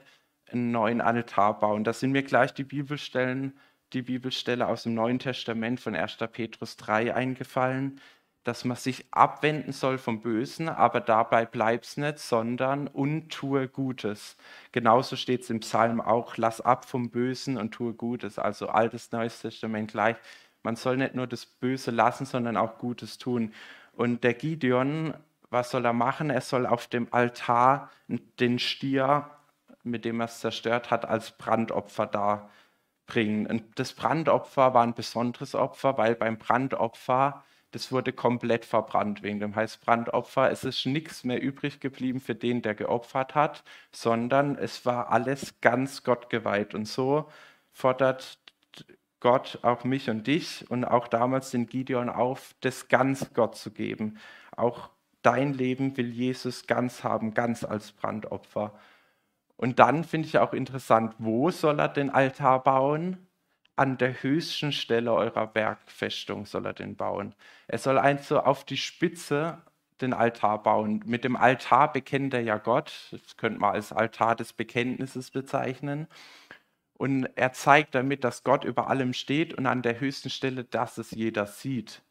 einen 0.50 0.70
neuen 0.70 1.00
Altar 1.00 1.58
bauen. 1.58 1.84
Da 1.84 1.92
sind 1.92 2.12
mir 2.12 2.22
gleich 2.22 2.54
die 2.54 2.64
Bibelstellen, 2.64 3.58
die 3.92 4.02
Bibelstelle 4.02 4.66
aus 4.66 4.84
dem 4.84 4.94
Neuen 4.94 5.18
Testament 5.18 5.80
von 5.80 5.94
1. 5.94 6.18
Petrus 6.32 6.76
3 6.76 7.14
eingefallen, 7.14 8.00
dass 8.44 8.64
man 8.64 8.76
sich 8.76 9.06
abwenden 9.10 9.72
soll 9.72 9.96
vom 9.96 10.20
Bösen, 10.20 10.68
aber 10.68 11.00
dabei 11.00 11.46
bleibt 11.46 11.86
es 11.86 11.96
nicht, 11.96 12.18
sondern 12.18 12.88
und 12.88 13.30
tue 13.30 13.68
Gutes. 13.68 14.36
Genauso 14.72 15.16
steht 15.16 15.42
es 15.42 15.50
im 15.50 15.60
Psalm 15.60 16.00
auch, 16.00 16.36
lass 16.36 16.60
ab 16.60 16.84
vom 16.84 17.10
Bösen 17.10 17.56
und 17.56 17.72
tue 17.72 17.94
Gutes. 17.94 18.38
Also 18.38 18.68
altes, 18.68 19.12
neues 19.12 19.40
Testament 19.40 19.92
gleich. 19.92 20.16
Man 20.62 20.76
soll 20.76 20.98
nicht 20.98 21.14
nur 21.14 21.26
das 21.26 21.46
Böse 21.46 21.90
lassen, 21.90 22.26
sondern 22.26 22.56
auch 22.58 22.78
Gutes 22.78 23.16
tun. 23.16 23.54
Und 23.92 24.24
der 24.24 24.34
Gideon 24.34 25.14
was 25.54 25.70
soll 25.70 25.86
er 25.86 25.94
machen? 25.94 26.28
Er 26.28 26.42
soll 26.42 26.66
auf 26.66 26.86
dem 26.88 27.08
Altar 27.12 27.90
den 28.08 28.58
Stier, 28.58 29.30
mit 29.82 30.04
dem 30.04 30.20
er 30.20 30.26
es 30.26 30.40
zerstört 30.40 30.90
hat, 30.90 31.06
als 31.06 31.30
Brandopfer 31.32 32.06
darbringen. 32.06 33.46
Und 33.46 33.78
das 33.78 33.92
Brandopfer 33.94 34.74
war 34.74 34.82
ein 34.82 34.94
besonderes 34.94 35.54
Opfer, 35.54 35.96
weil 35.96 36.14
beim 36.16 36.36
Brandopfer, 36.36 37.44
das 37.70 37.90
wurde 37.92 38.12
komplett 38.12 38.64
verbrannt 38.64 39.22
wegen 39.22 39.40
dem 39.40 39.56
heißt 39.56 39.80
Brandopfer. 39.80 40.50
Es 40.50 40.64
ist 40.64 40.86
nichts 40.86 41.24
mehr 41.24 41.40
übrig 41.40 41.80
geblieben 41.80 42.20
für 42.20 42.34
den, 42.34 42.60
der 42.60 42.74
geopfert 42.74 43.34
hat, 43.34 43.64
sondern 43.92 44.56
es 44.58 44.84
war 44.84 45.10
alles 45.10 45.60
ganz 45.60 46.02
Gott 46.04 46.30
geweiht. 46.30 46.74
Und 46.74 46.86
so 46.86 47.30
fordert 47.72 48.38
Gott 49.20 49.58
auch 49.62 49.84
mich 49.84 50.10
und 50.10 50.26
dich 50.26 50.70
und 50.70 50.84
auch 50.84 51.08
damals 51.08 51.50
den 51.50 51.66
Gideon 51.66 52.10
auf, 52.10 52.54
das 52.60 52.88
ganz 52.88 53.32
Gott 53.32 53.56
zu 53.56 53.70
geben. 53.70 54.18
Auch 54.54 54.90
dein 55.24 55.54
Leben 55.54 55.96
will 55.96 56.10
Jesus 56.10 56.66
ganz 56.66 57.04
haben, 57.04 57.34
ganz 57.34 57.64
als 57.64 57.92
Brandopfer. 57.92 58.72
Und 59.56 59.78
dann 59.78 60.04
finde 60.04 60.28
ich 60.28 60.38
auch 60.38 60.52
interessant, 60.52 61.14
wo 61.18 61.50
soll 61.50 61.80
er 61.80 61.88
den 61.88 62.10
Altar 62.10 62.62
bauen? 62.62 63.18
an 63.76 63.98
der 63.98 64.22
höchsten 64.22 64.72
Stelle 64.72 65.12
eurer 65.12 65.46
Bergfestung 65.46 66.46
soll 66.46 66.66
er 66.66 66.74
den 66.74 66.96
bauen. 66.96 67.34
Er 67.66 67.78
soll 67.78 67.98
also 67.98 68.40
auf 68.40 68.64
die 68.64 68.76
Spitze 68.76 69.62
den 70.00 70.12
Altar 70.12 70.62
bauen. 70.62 71.02
Mit 71.06 71.24
dem 71.24 71.36
Altar 71.36 71.92
bekennt 71.92 72.34
er 72.34 72.42
ja 72.42 72.58
Gott. 72.58 73.08
Das 73.10 73.36
könnte 73.36 73.60
man 73.60 73.74
als 73.74 73.92
Altar 73.92 74.36
des 74.36 74.52
Bekenntnisses 74.52 75.30
bezeichnen. 75.30 76.08
Und 76.94 77.26
er 77.36 77.52
zeigt 77.52 77.94
damit, 77.94 78.22
dass 78.24 78.44
Gott 78.44 78.64
über 78.64 78.88
allem 78.88 79.12
steht 79.12 79.54
und 79.54 79.66
an 79.66 79.82
der 79.82 79.98
höchsten 80.00 80.30
Stelle, 80.30 80.64
dass 80.64 80.98
es 80.98 81.10
jeder 81.10 81.46
sieht. 81.46 82.02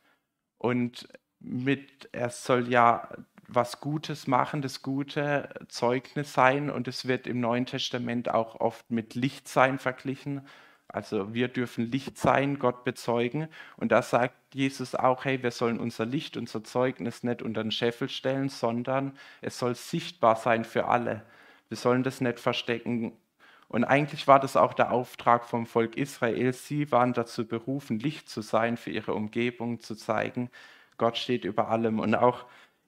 Und 0.58 1.08
mit, 1.43 2.10
er 2.12 2.29
soll 2.29 2.69
ja 2.69 3.08
was 3.47 3.82
Gutes 3.82 4.27
machen, 4.27 4.62
das 4.62 4.82
gute 4.82 5.49
Zeugnis 5.67 6.34
sein. 6.34 6.69
Und 6.69 6.88
es 6.88 7.08
wird 7.08 7.27
im 7.27 7.39
Neuen 7.39 7.65
Testament 7.65 8.29
auch 8.29 8.60
oft 8.60 8.89
mit 8.89 9.15
Lichtsein 9.15 9.79
verglichen. 9.79 10.47
Also 10.88 11.34
wir 11.34 11.47
dürfen 11.47 11.91
Licht 11.91 12.17
sein, 12.17 12.60
Gott 12.60 12.84
bezeugen. 12.84 13.47
Und 13.77 13.91
da 13.91 14.01
sagt 14.01 14.36
Jesus 14.53 14.95
auch, 14.95 15.25
hey, 15.25 15.41
wir 15.41 15.51
sollen 15.51 15.79
unser 15.79 16.06
Licht, 16.06 16.38
unser 16.38 16.63
Zeugnis 16.63 17.23
nicht 17.23 17.41
unter 17.41 17.63
den 17.63 17.71
Scheffel 17.71 18.10
stellen, 18.10 18.49
sondern 18.49 19.17
es 19.41 19.58
soll 19.58 19.75
sichtbar 19.75 20.36
sein 20.36 20.63
für 20.63 20.88
alle. 20.88 21.23
Wir 21.69 21.77
sollen 21.77 22.03
das 22.03 22.21
nicht 22.21 22.39
verstecken. 22.39 23.13
Und 23.67 23.84
eigentlich 23.86 24.27
war 24.27 24.39
das 24.39 24.56
auch 24.56 24.75
der 24.75 24.91
Auftrag 24.91 25.45
vom 25.45 25.65
Volk 25.65 25.97
Israel. 25.97 26.53
Sie 26.53 26.91
waren 26.91 27.13
dazu 27.13 27.47
berufen, 27.47 27.97
Licht 27.97 28.29
zu 28.29 28.41
sein, 28.41 28.77
für 28.77 28.91
ihre 28.91 29.15
Umgebung 29.15 29.79
zu 29.79 29.95
zeigen. 29.95 30.51
Gott 31.04 31.18
steht 31.18 31.44
über 31.44 31.68
allem. 31.68 32.00
Und 32.00 32.16
auch 32.16 32.46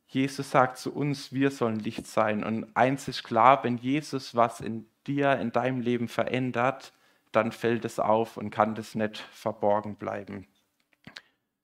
Jesus 0.07 0.49
sagt 0.49 0.77
zu 0.77 0.93
uns, 0.93 1.33
wir 1.33 1.51
sollen 1.51 1.79
Licht 1.79 2.07
sein. 2.07 2.45
Und 2.45 2.73
eins 2.73 3.09
ist 3.09 3.23
klar, 3.23 3.61
wenn 3.65 3.75
Jesus 3.75 4.35
was 4.35 4.61
in 4.61 4.85
dir, 5.05 5.37
in 5.37 5.51
deinem 5.51 5.81
Leben 5.81 6.07
verändert, 6.07 6.93
dann 7.33 7.51
fällt 7.51 7.83
es 7.83 7.99
auf 7.99 8.37
und 8.37 8.51
kann 8.51 8.73
das 8.73 8.95
nicht 8.95 9.17
verborgen 9.17 9.97
bleiben. 9.97 10.47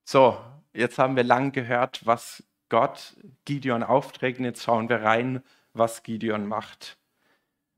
So, 0.04 0.38
jetzt 0.74 1.00
haben 1.00 1.16
wir 1.16 1.24
lang 1.24 1.54
gehört, 1.54 2.06
was 2.06 2.44
Gott 2.68 3.16
Gideon 3.46 3.82
aufträgt. 3.82 4.42
Jetzt 4.42 4.64
schauen 4.64 4.90
wir 4.90 5.04
rein, 5.04 5.44
was 5.72 6.04
Gideon 6.04 6.48
macht. 6.48 6.98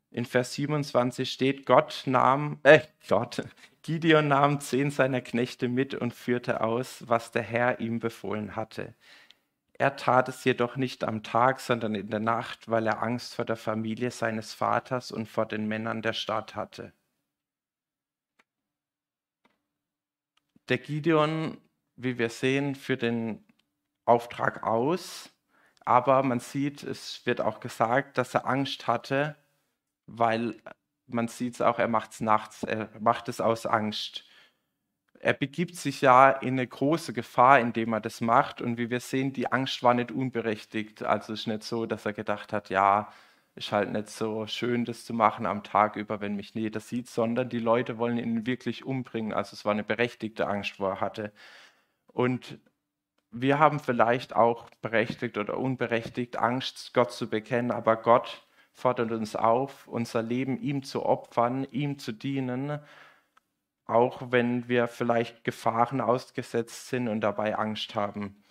In 0.10 0.26
Vers 0.26 0.56
27 0.56 1.32
steht, 1.32 1.68
Gott 1.68 2.06
nahm, 2.08 2.60
äh, 2.64 2.80
Gott, 3.08 3.44
Gideon 3.84 4.30
nahm 4.30 4.62
zehn 4.62 4.92
seiner 4.92 5.22
Knechte 5.22 5.68
mit 5.68 5.94
und 5.94 6.14
führte 6.14 6.62
aus, 6.62 7.08
was 7.08 7.32
der 7.32 7.44
Herr 7.44 7.80
ihm 7.82 8.00
befohlen 8.00 8.56
hatte. 8.56 8.96
Er 9.74 9.98
tat 9.98 10.30
es 10.30 10.44
jedoch 10.46 10.78
nicht 10.78 11.04
am 11.04 11.24
Tag, 11.24 11.60
sondern 11.60 11.94
in 11.96 12.10
der 12.10 12.22
Nacht, 12.22 12.70
weil 12.70 12.88
er 12.88 13.04
Angst 13.04 13.36
vor 13.36 13.46
der 13.46 13.58
Familie 13.58 14.12
seines 14.12 14.54
Vaters 14.54 15.12
und 15.12 15.28
vor 15.28 15.46
den 15.46 15.68
Männern 15.68 16.02
der 16.02 16.14
Stadt 16.14 16.56
hatte. 16.56 16.94
Der 20.70 20.78
Gideon, 20.78 21.58
wie 21.98 22.18
wir 22.18 22.30
sehen, 22.30 22.76
führt 22.76 23.02
den 23.02 23.46
Auftrag 24.06 24.64
aus, 24.64 25.30
aber 25.82 26.24
man 26.24 26.40
sieht, 26.40 26.84
es 26.84 27.26
wird 27.26 27.42
auch 27.42 27.60
gesagt, 27.60 28.18
dass 28.18 28.34
er 28.34 28.46
Angst 28.46 28.88
hatte, 28.88 29.36
weil 30.06 30.62
man 31.08 31.28
sieht 31.28 31.56
es 31.56 31.62
auch, 31.62 31.80
er 31.80 31.88
macht 31.88 32.12
es 32.14 32.22
nachts, 32.22 32.64
er 32.64 32.90
macht 33.00 33.30
es 33.30 33.42
aus 33.42 33.66
Angst. 33.66 34.26
Er 35.20 35.34
begibt 35.34 35.76
sich 35.76 36.02
ja 36.02 36.30
in 36.32 36.56
eine 36.56 36.68
große 36.68 37.14
Gefahr, 37.14 37.60
indem 37.60 37.94
er 37.94 38.02
das 38.02 38.22
macht. 38.22 38.62
Und 38.62 38.78
wie 38.78 38.90
wir 38.90 39.00
sehen, 39.00 39.34
die 39.34 39.52
Angst 39.52 39.82
war 39.84 39.94
nicht 39.94 40.12
unberechtigt. 40.12 41.04
Also 41.04 41.34
es 41.34 41.42
ist 41.42 41.48
nicht 41.48 41.64
so, 41.64 41.86
dass 41.86 42.06
er 42.06 42.14
gedacht 42.14 42.52
hat, 42.54 42.70
ja, 42.70 43.10
ist 43.56 43.72
halt 43.72 43.92
nicht 43.92 44.10
so 44.10 44.48
schön, 44.48 44.84
das 44.86 45.06
zu 45.06 45.14
machen 45.14 45.46
am 45.46 45.64
Tag 45.64 45.96
über, 45.96 46.22
wenn 46.22 46.36
mich 46.36 46.54
jeder 46.54 46.80
sieht, 46.80 47.08
sondern 47.08 47.50
die 47.50 47.60
Leute 47.60 47.98
wollen 47.98 48.18
ihn 48.18 48.46
wirklich 48.46 48.84
umbringen. 48.86 49.34
Also 49.34 49.54
es 49.54 49.64
war 49.66 49.72
eine 49.74 49.84
berechtigte 49.84 50.48
Angst, 50.48 50.80
wo 50.80 50.88
er 50.88 51.02
hatte. 51.02 51.32
Und 52.08 52.60
wir 53.32 53.60
haben 53.60 53.80
vielleicht 53.80 54.36
auch 54.36 54.70
berechtigt 54.82 55.38
oder 55.38 55.58
unberechtigt 55.58 56.38
Angst, 56.38 56.94
Gott 56.94 57.12
zu 57.12 57.30
bekennen, 57.30 57.72
aber 57.72 57.98
Gott 57.98 58.46
fordert 58.74 59.12
uns 59.12 59.36
auf, 59.36 59.88
unser 59.88 60.22
Leben 60.22 60.58
ihm 60.58 60.84
zu 60.84 61.06
opfern, 61.06 61.66
ihm 61.72 62.00
zu 62.00 62.12
dienen, 62.12 62.80
auch 63.86 64.32
wenn 64.32 64.68
wir 64.68 64.88
vielleicht 64.88 65.44
Gefahren 65.44 66.02
ausgesetzt 66.02 66.90
sind 66.90 67.08
und 67.08 67.22
dabei 67.22 67.56
Angst 67.58 67.96
haben. 67.96 68.44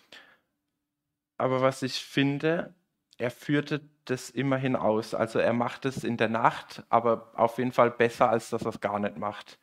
Aber 1.37 1.61
was 1.61 1.81
ich 1.81 1.95
finde, 1.95 2.73
er 3.17 3.31
führte 3.31 3.81
das 4.05 4.29
immerhin 4.29 4.75
aus. 4.75 5.13
Also 5.13 5.39
er 5.39 5.53
macht 5.53 5.85
es 5.85 6.03
in 6.03 6.17
der 6.17 6.29
Nacht, 6.29 6.83
aber 6.89 7.31
auf 7.35 7.57
jeden 7.57 7.71
Fall 7.71 7.91
besser, 7.91 8.29
als 8.29 8.49
dass 8.49 8.63
er 8.63 8.69
es 8.69 8.81
gar 8.81 8.99
nicht 8.99 9.17
macht. 9.17 9.59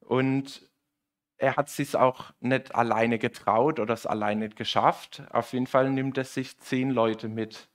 Und 0.00 0.68
er 1.38 1.56
hat 1.56 1.68
sich 1.68 1.96
auch 1.96 2.32
nicht 2.40 2.74
alleine 2.74 3.18
getraut 3.18 3.80
oder 3.80 3.94
es 3.94 4.06
alleine 4.06 4.48
geschafft. 4.48 5.22
Auf 5.30 5.52
jeden 5.52 5.66
Fall 5.66 5.90
nimmt 5.90 6.18
er 6.18 6.24
sich 6.24 6.58
zehn 6.58 6.90
Leute 6.90 7.28
mit. 7.28 7.68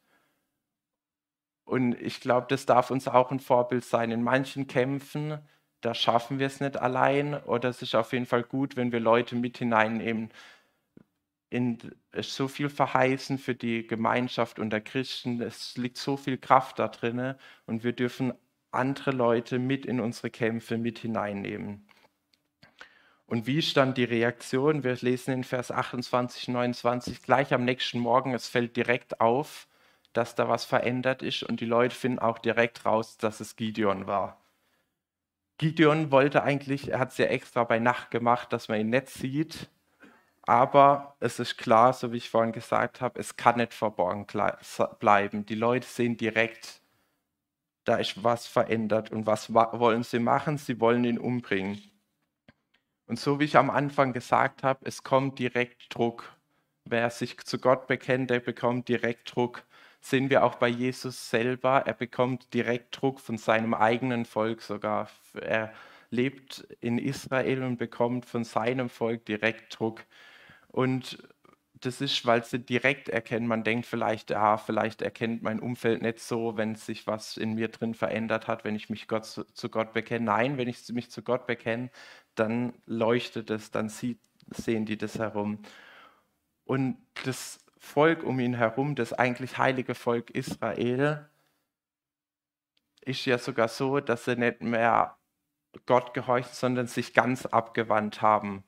Und 1.70 2.02
ich 2.02 2.20
glaube, 2.20 2.48
das 2.50 2.66
darf 2.66 2.90
uns 2.90 3.08
auch 3.08 3.30
ein 3.32 3.40
Vorbild 3.40 3.86
sein. 3.86 4.10
In 4.10 4.24
manchen 4.24 4.66
Kämpfen, 4.66 5.38
da 5.82 5.94
schaffen 5.94 6.40
wir 6.40 6.48
es 6.48 6.60
nicht 6.60 6.78
allein. 6.78 7.36
Oder 7.44 7.70
es 7.70 7.84
ist 7.84 7.94
auf 7.94 8.12
jeden 8.12 8.26
Fall 8.26 8.42
gut, 8.42 8.76
wenn 8.76 8.92
wir 8.92 9.00
Leute 9.00 9.36
mit 9.36 9.60
hineinnehmen 9.60 10.32
in, 11.52 11.78
so 12.22 12.48
viel 12.48 12.70
verheißen 12.70 13.38
für 13.38 13.54
die 13.54 13.86
Gemeinschaft 13.86 14.58
unter 14.58 14.82
Christen. 14.82 15.40
Es 15.42 15.78
liegt 15.78 15.98
so 15.98 16.18
viel 16.18 16.40
Kraft 16.40 16.80
da 16.80 16.88
drin 16.88 17.36
und 17.68 17.84
wir 17.84 17.94
dürfen 17.94 18.34
andere 18.72 19.12
Leute 19.12 19.60
mit 19.60 19.86
in 19.86 20.00
unsere 20.00 20.32
Kämpfe 20.32 20.80
mit 20.80 20.98
hineinnehmen. 20.98 21.88
Und 23.28 23.46
wie 23.46 23.60
ist 23.60 23.78
dann 23.78 23.94
die 23.94 24.06
Reaktion? 24.06 24.84
Wir 24.84 24.96
lesen 25.02 25.36
in 25.36 25.44
Vers 25.44 25.72
28, 25.72 26.48
29 26.48 27.22
gleich 27.22 27.54
am 27.54 27.64
nächsten 27.64 28.00
Morgen, 28.00 28.34
es 28.34 28.48
fällt 28.48 28.76
direkt 28.76 29.22
auf, 29.22 29.68
dass 30.14 30.36
da 30.36 30.50
was 30.50 30.66
verändert 30.66 31.22
ist 31.22 31.44
und 31.44 31.60
die 31.60 31.66
Leute 31.66 31.96
finden 31.96 32.20
auch 32.20 32.40
direkt 32.40 32.86
raus, 32.86 33.18
dass 33.18 33.40
es 33.40 33.56
Gideon 33.56 34.08
war. 34.08 34.42
Gideon 35.58 36.12
wollte 36.12 36.44
eigentlich, 36.44 36.92
er 36.92 37.00
hat 37.00 37.12
es 37.12 37.18
ja 37.18 37.26
extra 37.26 37.64
bei 37.64 37.80
Nacht 37.80 38.12
gemacht, 38.12 38.54
dass 38.54 38.70
man 38.70 38.80
ihn 38.80 38.90
nicht 38.90 39.10
sieht, 39.10 39.70
aber 40.50 41.16
es 41.20 41.38
ist 41.38 41.58
klar, 41.58 41.94
so 41.94 42.12
wie 42.12 42.18
ich 42.18 42.30
vorhin 42.30 42.54
gesagt 42.54 43.02
habe, 43.02 43.20
es 43.20 43.36
kann 43.36 43.58
nicht 43.58 43.74
verborgen 43.74 44.26
bleiben. 45.00 45.46
Die 45.46 45.56
Leute 45.56 45.88
sehen 45.88 46.18
direkt, 46.18 46.82
da 47.84 47.98
ist 47.98 48.24
was 48.24 48.48
verändert. 48.48 49.12
Und 49.12 49.28
was 49.28 49.54
wollen 49.54 50.02
sie 50.02 50.18
machen? 50.18 50.58
Sie 50.58 50.80
wollen 50.80 51.04
ihn 51.04 51.20
umbringen. 51.20 51.80
Und 53.06 53.20
so 53.20 53.40
wie 53.40 53.44
ich 53.44 53.58
am 53.58 53.70
Anfang 53.70 54.12
gesagt 54.12 54.64
habe, 54.64 54.86
es 54.86 55.04
kommt 55.04 55.38
direkt 55.38 55.94
Druck. 55.94 56.36
Wer 56.86 57.10
sich 57.12 57.38
zu 57.46 57.60
Gott 57.60 57.86
bekennt, 57.86 58.32
der 58.32 58.40
bekommt 58.40 58.88
direkt 58.88 59.36
Druck. 59.36 59.64
Sehen 60.02 60.30
wir 60.30 60.44
auch 60.44 60.56
bei 60.56 60.70
Jesus 60.70 61.30
selber, 61.30 61.84
er 61.86 61.94
bekommt 61.94 62.54
direkt 62.54 63.02
Druck 63.02 63.20
von 63.20 63.38
seinem 63.38 63.74
eigenen 63.74 64.26
Volk 64.26 64.62
sogar. 64.62 65.10
Er 65.34 65.74
lebt 66.10 66.62
in 66.80 66.98
Israel 66.98 67.64
und 67.64 67.78
bekommt 67.78 68.26
von 68.26 68.44
seinem 68.44 68.90
Volk 68.90 69.26
direkt 69.26 69.78
Druck. 69.78 70.06
Und 70.70 71.18
das 71.82 72.02
ist, 72.02 72.26
weil 72.26 72.44
sie 72.44 72.60
direkt 72.60 73.10
erkennen, 73.10 73.48
man 73.48 73.64
denkt 73.64 73.86
vielleicht, 73.86 74.32
ja, 74.32 74.58
vielleicht 74.58 75.02
erkennt 75.02 75.44
mein 75.44 75.60
Umfeld 75.60 76.02
nicht 76.02 76.20
so, 76.20 76.58
wenn 76.58 76.76
sich 76.76 77.08
was 77.08 77.38
in 77.38 77.56
mir 77.56 77.70
drin 77.70 77.94
verändert 77.94 78.48
hat, 78.48 78.64
wenn 78.64 78.76
ich 78.76 78.90
mich 78.90 79.08
Gott, 79.08 79.26
zu, 79.26 79.44
zu 79.46 79.70
Gott 79.70 79.94
bekenne. 79.94 80.26
Nein, 80.26 80.58
wenn 80.58 80.68
ich 80.68 80.90
mich 80.90 81.10
zu 81.10 81.22
Gott 81.22 81.48
bekenne, 81.48 81.90
dann 82.36 82.74
leuchtet 82.86 83.50
es, 83.50 83.72
dann 83.72 83.90
sieht, 83.90 84.20
sehen 84.52 84.86
die 84.86 84.98
das 84.98 85.20
herum. 85.20 85.60
Und 86.66 86.98
das 87.26 87.60
Volk 87.80 88.24
um 88.24 88.40
ihn 88.40 88.54
herum, 88.54 88.96
das 88.96 89.14
eigentlich 89.14 89.58
heilige 89.58 89.96
Volk 89.96 90.30
Israel, 90.32 91.30
ist 93.02 93.26
ja 93.26 93.38
sogar 93.38 93.70
so, 93.70 94.00
dass 94.00 94.26
sie 94.26 94.36
nicht 94.36 94.62
mehr 94.62 95.18
Gott 95.86 96.14
gehorchen, 96.14 96.54
sondern 96.54 96.88
sich 96.88 97.14
ganz 97.14 97.46
abgewandt 97.46 98.22
haben. 98.22 98.64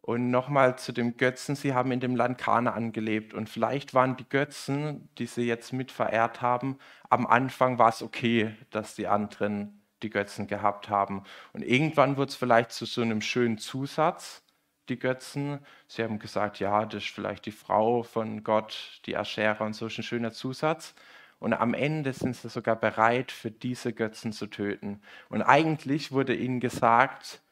Und 0.00 0.30
nochmal 0.30 0.78
zu 0.78 0.92
dem 0.92 1.16
Götzen, 1.16 1.56
sie 1.56 1.74
haben 1.74 1.90
in 1.90 2.00
dem 2.00 2.14
Land 2.14 2.38
Kanaan 2.38 2.92
gelebt 2.92 3.32
und 3.32 3.48
vielleicht 3.48 3.94
waren 3.94 4.16
die 4.16 4.28
Götzen, 4.28 5.08
die 5.16 5.26
sie 5.26 5.46
jetzt 5.46 5.72
mit 5.72 5.90
verehrt 5.90 6.42
haben, 6.42 6.78
am 7.08 7.26
Anfang 7.26 7.78
war 7.78 7.88
es 7.88 8.02
okay, 8.02 8.54
dass 8.70 8.94
die 8.94 9.06
anderen 9.06 9.82
die 10.02 10.10
Götzen 10.10 10.46
gehabt 10.46 10.90
haben. 10.90 11.24
Und 11.54 11.62
irgendwann 11.62 12.18
wurde 12.18 12.28
es 12.28 12.36
vielleicht 12.36 12.72
zu 12.72 12.84
so 12.84 13.00
einem 13.00 13.22
schönen 13.22 13.56
Zusatz, 13.58 14.42
die 14.88 14.98
Götzen. 14.98 15.60
Sie 15.88 16.02
haben 16.02 16.18
gesagt, 16.18 16.60
ja, 16.60 16.84
das 16.84 17.04
ist 17.04 17.14
vielleicht 17.14 17.46
die 17.46 17.52
Frau 17.52 18.02
von 18.02 18.44
Gott, 18.44 19.00
die 19.06 19.16
Aschera 19.16 19.64
und 19.64 19.74
so 19.74 19.86
ist 19.86 19.98
ein 19.98 20.02
schöner 20.02 20.32
Zusatz. 20.32 20.94
Und 21.38 21.52
am 21.52 21.74
Ende 21.74 22.12
sind 22.12 22.36
sie 22.36 22.48
sogar 22.48 22.76
bereit, 22.76 23.32
für 23.32 23.50
diese 23.50 23.92
Götzen 23.92 24.32
zu 24.32 24.46
töten. 24.46 25.02
Und 25.28 25.42
eigentlich 25.42 26.12
wurde 26.12 26.34
ihnen 26.34 26.60
gesagt, 26.60 27.42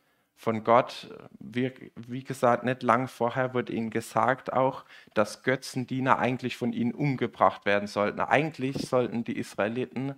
von 0.43 0.65
Gott, 0.65 1.09
wie, 1.39 1.73
wie, 1.95 2.25
gesagt, 2.25 2.65
nicht 2.65 2.83
lang 2.83 3.07
vorher 3.07 3.55
wurde 3.55 3.73
ihnen 3.73 3.91
gesagt 3.91 4.53
auch, 4.53 4.85
dass 5.15 5.45
Götzendiener 5.45 6.19
eigentlich 6.19 6.57
von 6.57 6.73
ihnen 6.73 6.93
umgebracht 6.93 7.65
werden 7.65 7.87
sollten. 7.87 8.19
Eigentlich 8.19 8.77
sollten 8.89 9.23
die 9.23 9.39
Israeliten 9.39 10.17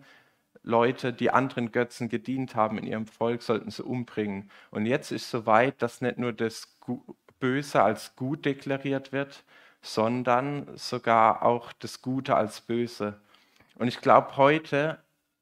Leute, 0.65 1.13
die 1.13 1.31
anderen 1.31 1.73
Götzen 1.73 2.09
gedient 2.09 2.55
haben 2.57 2.79
in 2.79 2.87
ihrem 2.87 3.07
Volk, 3.07 3.43
sollten 3.43 3.71
sie 3.71 3.85
umbringen. 3.85 4.51
Und 4.71 4.87
jetzt 4.87 5.13
ist 5.13 5.31
soweit, 5.31 5.81
dass 5.83 6.01
nicht 6.01 6.19
nur 6.19 6.33
das 6.33 6.77
Böse 7.39 7.83
als 7.83 8.17
gut 8.17 8.45
deklariert 8.45 9.13
wird, 9.13 9.45
sondern 9.83 10.67
sogar 10.77 11.43
auch 11.43 11.73
das 11.75 12.01
Gute 12.01 12.35
als 12.35 12.63
böse. 12.63 13.21
Und 13.77 13.89
ich 13.89 14.01
glaube, 14.01 14.37
heute 14.39 14.99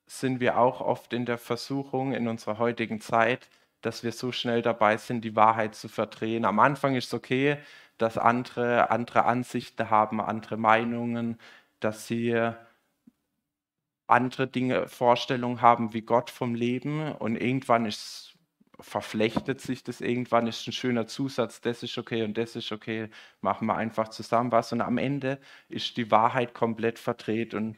sind 0.06 0.40
wir 0.40 0.58
auch 0.58 0.80
oft 0.80 1.12
in 1.12 1.24
der 1.24 1.38
Versuchung 1.38 2.12
in 2.12 2.28
unserer 2.28 2.58
heutigen 2.58 3.00
Zeit, 3.00 3.48
dass 3.82 4.02
wir 4.02 4.12
so 4.12 4.32
schnell 4.32 4.62
dabei 4.62 4.96
sind, 4.96 5.22
die 5.22 5.37
Wahrheit 5.37 5.74
zu 5.74 5.88
verdrehen. 5.88 6.44
Am 6.44 6.58
Anfang 6.58 6.96
ist 6.96 7.06
es 7.06 7.14
okay, 7.14 7.58
dass 7.98 8.18
andere 8.18 8.90
andere 8.90 9.24
Ansichten 9.24 9.90
haben, 9.90 10.20
andere 10.20 10.56
Meinungen, 10.56 11.38
dass 11.80 12.06
sie 12.06 12.52
andere 14.12 14.46
Dinge, 14.46 14.88
Vorstellungen 14.88 15.62
haben 15.62 15.92
wie 15.94 16.03
Gott 16.03 16.31
vom 16.31 16.55
Leben 16.55 17.12
und 17.12 17.37
irgendwann 17.37 17.87
ist, 17.87 18.35
verflechtet 18.81 19.61
sich 19.61 19.85
das, 19.85 20.01
irgendwann 20.01 20.46
ist 20.46 20.66
ein 20.66 20.72
schöner 20.72 21.07
Zusatz, 21.07 21.61
das 21.61 21.83
ist 21.83 21.98
okay 21.98 22.22
und 22.25 22.37
das 22.38 22.57
ist 22.57 22.72
okay, 22.72 23.09
machen 23.40 23.66
wir 23.66 23.77
einfach 23.77 24.09
zusammen 24.09 24.53
was 24.53 24.72
und 24.72 24.81
am 24.81 24.98
Ende 24.98 25.40
ist 25.68 25.96
die 25.96 26.11
Wahrheit 26.11 26.55
komplett 26.55 26.98
verdreht 26.98 27.55
und 27.55 27.77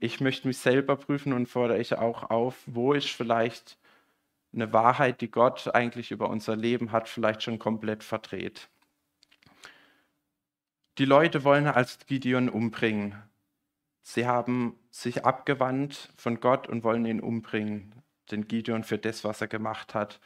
ich 0.00 0.20
möchte 0.20 0.48
mich 0.48 0.58
selber 0.58 0.96
prüfen 0.96 1.32
und 1.32 1.46
fordere 1.46 1.80
ich 1.80 1.96
auch 1.96 2.30
auf, 2.30 2.62
wo 2.66 2.92
ist 2.92 3.08
vielleicht 3.10 3.78
eine 4.52 4.72
Wahrheit, 4.72 5.20
die 5.20 5.30
Gott 5.30 5.74
eigentlich 5.74 6.10
über 6.10 6.28
unser 6.30 6.56
Leben 6.56 6.92
hat, 6.92 7.08
vielleicht 7.08 7.42
schon 7.42 7.58
komplett 7.58 8.04
verdreht. 8.04 8.68
Die 10.98 11.04
Leute 11.04 11.42
wollen 11.42 11.66
als 11.66 12.06
Gideon 12.06 12.48
umbringen. 12.48 13.20
Sie 14.06 14.26
haben 14.26 14.78
sich 14.90 15.24
abgewandt 15.24 16.10
von 16.16 16.38
Gott 16.40 16.68
und 16.68 16.84
wollen 16.84 17.06
ihn 17.06 17.20
umbringen, 17.20 18.02
den 18.30 18.46
Gideon 18.46 18.84
für 18.84 18.98
das, 18.98 19.24
was 19.24 19.40
er 19.40 19.48
gemacht 19.48 19.94
hat. 19.94 20.20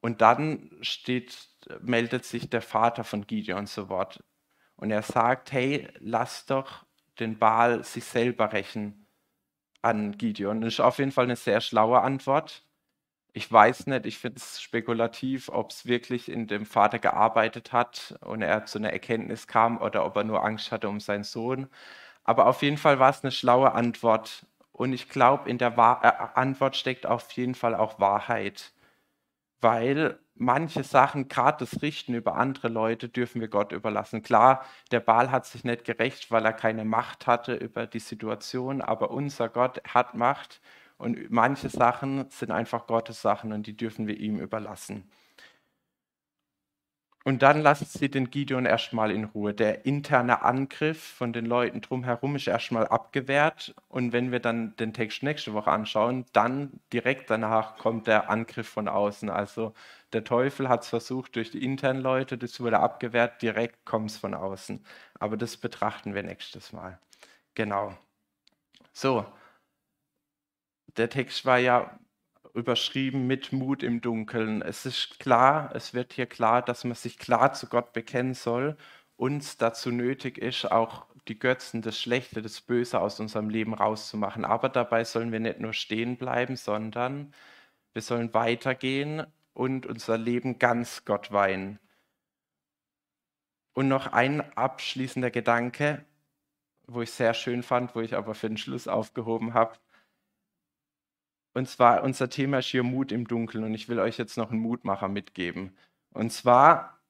Und 0.00 0.20
dann 0.22 0.70
steht, 0.82 1.48
meldet 1.82 2.24
sich 2.24 2.48
der 2.48 2.62
Vater 2.62 3.04
von 3.04 3.26
Gideon 3.26 3.66
zu 3.66 3.88
Wort. 3.88 4.22
Und 4.76 4.92
er 4.92 5.02
sagt, 5.02 5.52
hey, 5.52 5.88
lass 5.98 6.46
doch 6.46 6.86
den 7.18 7.38
Baal 7.38 7.82
sich 7.84 8.04
selber 8.04 8.52
rächen 8.52 9.06
an 9.82 10.16
Gideon. 10.18 10.60
Das 10.60 10.74
ist 10.74 10.80
auf 10.80 10.98
jeden 10.98 11.12
Fall 11.12 11.24
eine 11.24 11.36
sehr 11.36 11.60
schlaue 11.60 12.00
Antwort. 12.02 12.64
Ich 13.32 13.50
weiß 13.52 13.86
nicht, 13.88 14.06
ich 14.06 14.18
finde 14.18 14.38
es 14.38 14.60
spekulativ, 14.62 15.48
ob 15.50 15.70
es 15.72 15.86
wirklich 15.86 16.28
in 16.30 16.46
dem 16.48 16.66
Vater 16.66 16.98
gearbeitet 16.98 17.72
hat 17.72 18.18
und 18.22 18.42
er 18.42 18.66
zu 18.66 18.78
einer 18.78 18.92
Erkenntnis 18.92 19.46
kam 19.48 19.78
oder 19.80 20.04
ob 20.06 20.16
er 20.16 20.24
nur 20.24 20.44
Angst 20.44 20.72
hatte 20.72 20.88
um 20.88 21.00
seinen 21.00 21.24
Sohn. 21.24 21.68
Aber 22.28 22.44
auf 22.46 22.60
jeden 22.60 22.76
Fall 22.76 22.98
war 22.98 23.08
es 23.08 23.22
eine 23.24 23.32
schlaue 23.32 23.72
Antwort. 23.72 24.44
Und 24.72 24.92
ich 24.92 25.08
glaube, 25.08 25.48
in 25.48 25.56
der 25.56 25.78
Wahr 25.78 26.04
äh, 26.04 26.38
Antwort 26.38 26.76
steckt 26.76 27.06
auf 27.06 27.32
jeden 27.32 27.54
Fall 27.54 27.74
auch 27.74 28.00
Wahrheit. 28.00 28.74
Weil 29.62 30.18
manche 30.34 30.84
Sachen, 30.84 31.28
gerade 31.28 31.64
das 31.64 31.80
Richten 31.80 32.12
über 32.12 32.36
andere 32.36 32.68
Leute, 32.68 33.08
dürfen 33.08 33.40
wir 33.40 33.48
Gott 33.48 33.72
überlassen. 33.72 34.22
Klar, 34.22 34.62
der 34.90 35.00
Baal 35.00 35.30
hat 35.30 35.46
sich 35.46 35.64
nicht 35.64 35.86
gerecht, 35.86 36.30
weil 36.30 36.44
er 36.44 36.52
keine 36.52 36.84
Macht 36.84 37.26
hatte 37.26 37.54
über 37.54 37.86
die 37.86 37.98
Situation, 37.98 38.82
aber 38.82 39.10
unser 39.10 39.48
Gott 39.48 39.80
hat 39.88 40.14
Macht 40.14 40.60
und 40.98 41.30
manche 41.30 41.70
Sachen 41.70 42.28
sind 42.28 42.50
einfach 42.50 42.86
Gottes 42.86 43.22
Sachen 43.22 43.52
und 43.54 43.66
die 43.66 43.76
dürfen 43.76 44.06
wir 44.06 44.18
ihm 44.20 44.38
überlassen. 44.38 45.10
Und 47.28 47.42
dann 47.42 47.60
lassen 47.60 47.84
sie 47.84 48.10
den 48.10 48.30
Gideon 48.30 48.64
erstmal 48.64 49.10
in 49.10 49.24
Ruhe. 49.24 49.52
Der 49.52 49.84
interne 49.84 50.40
Angriff 50.40 50.98
von 50.98 51.34
den 51.34 51.44
Leuten 51.44 51.82
drumherum 51.82 52.36
ist 52.36 52.46
erstmal 52.46 52.88
abgewehrt. 52.88 53.74
Und 53.88 54.14
wenn 54.14 54.32
wir 54.32 54.40
dann 54.40 54.74
den 54.76 54.94
Text 54.94 55.22
nächste 55.22 55.52
Woche 55.52 55.70
anschauen, 55.70 56.24
dann 56.32 56.80
direkt 56.90 57.28
danach 57.28 57.76
kommt 57.76 58.06
der 58.06 58.30
Angriff 58.30 58.66
von 58.66 58.88
außen. 58.88 59.28
Also 59.28 59.74
der 60.14 60.24
Teufel 60.24 60.70
hat 60.70 60.84
es 60.84 60.88
versucht 60.88 61.36
durch 61.36 61.50
die 61.50 61.62
internen 61.62 62.00
Leute, 62.00 62.38
das 62.38 62.60
wurde 62.60 62.78
abgewehrt, 62.80 63.42
direkt 63.42 63.84
kommt 63.84 64.08
es 64.10 64.16
von 64.16 64.32
außen. 64.32 64.82
Aber 65.20 65.36
das 65.36 65.58
betrachten 65.58 66.14
wir 66.14 66.22
nächstes 66.22 66.72
Mal. 66.72 66.98
Genau. 67.54 67.92
So, 68.94 69.26
der 70.96 71.10
Text 71.10 71.44
war 71.44 71.58
ja 71.58 71.98
überschrieben 72.54 73.26
mit 73.26 73.52
Mut 73.52 73.82
im 73.82 74.00
Dunkeln. 74.00 74.62
Es 74.62 74.86
ist 74.86 75.18
klar, 75.20 75.70
es 75.74 75.94
wird 75.94 76.12
hier 76.12 76.26
klar, 76.26 76.62
dass 76.62 76.84
man 76.84 76.94
sich 76.94 77.18
klar 77.18 77.52
zu 77.52 77.66
Gott 77.68 77.92
bekennen 77.92 78.34
soll 78.34 78.76
und 79.16 79.60
dazu 79.62 79.90
nötig 79.90 80.38
ist, 80.38 80.70
auch 80.70 81.06
die 81.28 81.38
Götzen, 81.38 81.82
das 81.82 82.00
Schlechte, 82.00 82.42
das 82.42 82.60
Böse 82.60 83.00
aus 83.00 83.20
unserem 83.20 83.50
Leben 83.50 83.74
rauszumachen. 83.74 84.44
Aber 84.44 84.68
dabei 84.68 85.04
sollen 85.04 85.32
wir 85.32 85.40
nicht 85.40 85.60
nur 85.60 85.72
stehen 85.72 86.16
bleiben, 86.16 86.56
sondern 86.56 87.34
wir 87.92 88.02
sollen 88.02 88.32
weitergehen 88.34 89.26
und 89.52 89.86
unser 89.86 90.18
Leben 90.18 90.58
ganz 90.58 91.04
Gott 91.04 91.32
weihen. 91.32 91.78
Und 93.74 93.88
noch 93.88 94.12
ein 94.12 94.40
abschließender 94.56 95.30
Gedanke, 95.30 96.04
wo 96.86 97.02
ich 97.02 97.10
sehr 97.12 97.34
schön 97.34 97.62
fand, 97.62 97.94
wo 97.94 98.00
ich 98.00 98.16
aber 98.16 98.34
für 98.34 98.48
den 98.48 98.56
Schluss 98.56 98.88
aufgehoben 98.88 99.54
habe. 99.54 99.76
Und 101.58 101.68
zwar, 101.68 102.04
unser 102.04 102.30
Thema 102.30 102.60
ist 102.60 102.68
hier 102.68 102.84
Mut 102.84 103.10
im 103.10 103.26
Dunkeln 103.26 103.64
und 103.64 103.74
ich 103.74 103.88
will 103.88 103.98
euch 103.98 104.16
jetzt 104.16 104.36
noch 104.36 104.52
einen 104.52 104.60
Mutmacher 104.60 105.08
mitgeben. 105.08 105.76
Und 106.12 106.32
zwar 106.32 107.00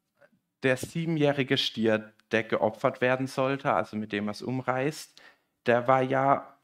der 0.62 0.78
siebenjährige 0.78 1.58
Stier, 1.58 2.14
der 2.30 2.44
geopfert 2.44 3.02
werden 3.02 3.26
sollte, 3.26 3.74
also 3.74 3.98
mit 3.98 4.10
dem 4.10 4.26
er 4.26 4.30
es 4.30 4.40
umreißt, 4.40 5.20
der 5.66 5.86
war 5.86 6.00
ja 6.00 6.58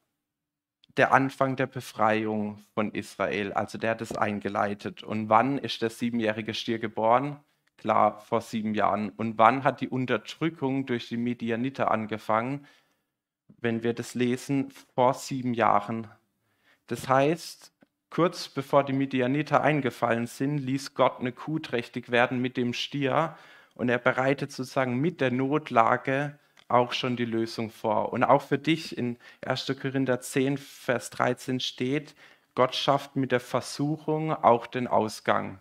der 0.96 1.12
Anfang 1.12 1.56
der 1.56 1.66
Befreiung 1.66 2.58
von 2.72 2.90
Israel, 2.92 3.52
also 3.52 3.76
der 3.76 3.90
hat 3.90 4.00
es 4.00 4.16
eingeleitet. 4.16 5.02
Und 5.02 5.28
wann 5.28 5.58
ist 5.58 5.82
der 5.82 5.90
siebenjährige 5.90 6.54
Stier 6.54 6.78
geboren? 6.78 7.38
Klar, 7.76 8.18
vor 8.20 8.40
sieben 8.40 8.74
Jahren. 8.74 9.10
Und 9.10 9.36
wann 9.36 9.62
hat 9.62 9.82
die 9.82 9.90
Unterdrückung 9.90 10.86
durch 10.86 11.08
die 11.10 11.18
Medianiter 11.18 11.90
angefangen? 11.90 12.66
Wenn 13.60 13.82
wir 13.82 13.92
das 13.92 14.14
lesen, 14.14 14.70
vor 14.94 15.12
sieben 15.12 15.52
Jahren 15.52 16.08
das 16.86 17.08
heißt, 17.08 17.72
kurz 18.14 18.48
bevor 18.48 18.84
die 18.84 18.92
Midianiter 18.92 19.60
eingefallen 19.62 20.28
sind, 20.28 20.58
ließ 20.58 20.94
Gott 20.94 21.18
eine 21.18 21.32
Kuh 21.32 21.58
trächtig 21.58 22.12
werden 22.12 22.40
mit 22.40 22.56
dem 22.56 22.72
Stier 22.72 23.36
und 23.74 23.88
er 23.88 23.98
bereitet 23.98 24.52
sozusagen 24.52 25.00
mit 25.00 25.20
der 25.20 25.32
Notlage 25.32 26.38
auch 26.68 26.92
schon 26.92 27.16
die 27.16 27.24
Lösung 27.24 27.70
vor. 27.70 28.12
Und 28.12 28.22
auch 28.22 28.42
für 28.42 28.58
dich 28.58 28.96
in 28.96 29.16
1. 29.44 29.74
Korinther 29.82 30.20
10, 30.20 30.58
Vers 30.58 31.10
13 31.10 31.58
steht, 31.58 32.14
Gott 32.54 32.76
schafft 32.76 33.16
mit 33.16 33.32
der 33.32 33.40
Versuchung 33.40 34.32
auch 34.32 34.68
den 34.68 34.86
Ausgang. 34.86 35.58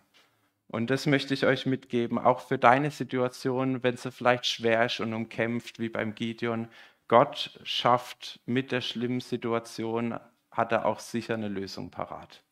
Und 0.68 0.90
das 0.90 1.06
möchte 1.06 1.34
ich 1.34 1.46
euch 1.46 1.66
mitgeben, 1.66 2.18
auch 2.18 2.38
für 2.38 2.58
deine 2.58 2.92
Situation, 2.92 3.82
wenn 3.82 3.96
sie 3.96 4.12
vielleicht 4.12 4.46
schwer 4.46 4.86
ist 4.86 5.00
und 5.00 5.12
umkämpft, 5.12 5.80
wie 5.80 5.88
beim 5.88 6.14
Gideon. 6.14 6.68
Gott 7.08 7.58
schafft 7.64 8.38
mit 8.46 8.70
der 8.70 8.80
schlimmen 8.80 9.20
Situation 9.20 10.20
hat 10.52 10.70
er 10.70 10.86
auch 10.86 11.00
sicher 11.00 11.34
eine 11.34 11.48
Lösung 11.48 11.90
parat. 11.90 12.43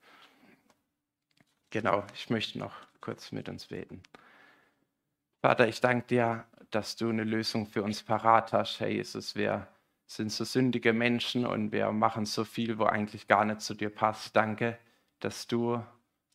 Genau, 1.72 2.04
ich 2.14 2.28
möchte 2.28 2.58
noch 2.58 2.74
kurz 3.00 3.32
mit 3.32 3.48
uns 3.48 3.68
beten. 3.68 4.02
Vater, 5.40 5.66
ich 5.66 5.80
danke 5.80 6.06
dir, 6.06 6.44
dass 6.70 6.96
du 6.96 7.08
eine 7.08 7.24
Lösung 7.24 7.66
für 7.66 7.82
uns 7.82 8.02
parat 8.02 8.52
hast, 8.52 8.78
Herr 8.78 8.90
Jesus. 8.90 9.34
Wir 9.36 9.66
sind 10.06 10.30
so 10.30 10.44
sündige 10.44 10.92
Menschen 10.92 11.46
und 11.46 11.72
wir 11.72 11.90
machen 11.90 12.26
so 12.26 12.44
viel, 12.44 12.78
wo 12.78 12.84
eigentlich 12.84 13.26
gar 13.26 13.46
nicht 13.46 13.62
zu 13.62 13.72
dir 13.72 13.88
passt. 13.88 14.36
Danke, 14.36 14.78
dass 15.20 15.46
du 15.46 15.82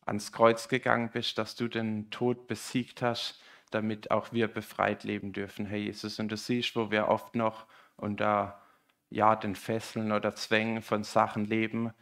ans 0.04 0.32
Kreuz 0.32 0.66
gegangen 0.66 1.10
bist, 1.12 1.38
dass 1.38 1.54
du 1.54 1.68
den 1.68 2.10
Tod 2.10 2.48
besiegt 2.48 3.00
hast, 3.00 3.40
damit 3.70 4.10
auch 4.10 4.32
wir 4.32 4.48
befreit 4.48 5.04
leben 5.04 5.32
dürfen, 5.32 5.66
Herr 5.66 5.78
Jesus. 5.78 6.18
Und 6.18 6.32
du 6.32 6.36
siehst, 6.36 6.74
wo 6.74 6.90
wir 6.90 7.06
oft 7.06 7.36
noch 7.36 7.66
unter 7.96 8.60
ja, 9.08 9.36
den 9.36 9.54
Fesseln 9.54 10.10
oder 10.10 10.34
Zwängen 10.34 10.82
von 10.82 11.04
Sachen 11.04 11.44
leben, 11.44 11.92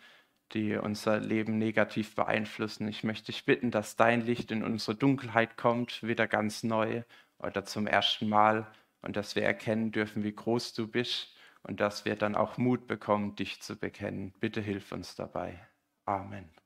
die 0.53 0.77
unser 0.77 1.19
Leben 1.19 1.59
negativ 1.59 2.15
beeinflussen. 2.15 2.89
Ich 2.89 3.05
möchte 3.05 3.27
dich 3.27 3.45
bitten, 3.45 3.71
dass 3.71 3.97
dein 3.97 4.21
Licht 4.21 4.51
in 4.51 4.63
unsere 4.63 4.97
Dunkelheit 4.97 5.57
kommt, 5.57 6.03
wieder 6.03 6.27
ganz 6.29 6.63
neu 6.63 7.03
oder 7.39 7.65
zum 7.65 7.87
ersten 7.87 8.29
Mal 8.29 8.67
und 9.03 9.17
dass 9.17 9.37
wir 9.37 9.45
erkennen 9.45 9.93
dürfen, 9.93 10.25
wie 10.25 10.35
groß 10.35 10.75
du 10.75 10.89
bist 10.89 11.35
und 11.63 11.81
dass 11.81 12.05
wir 12.05 12.17
dann 12.17 12.35
auch 12.35 12.59
Mut 12.59 12.87
bekommen, 12.87 13.35
dich 13.37 13.61
zu 13.61 13.77
bekennen. 13.77 14.33
Bitte 14.41 14.61
hilf 14.61 14.93
uns 14.93 15.15
dabei. 15.17 15.67
Amen. 16.05 16.66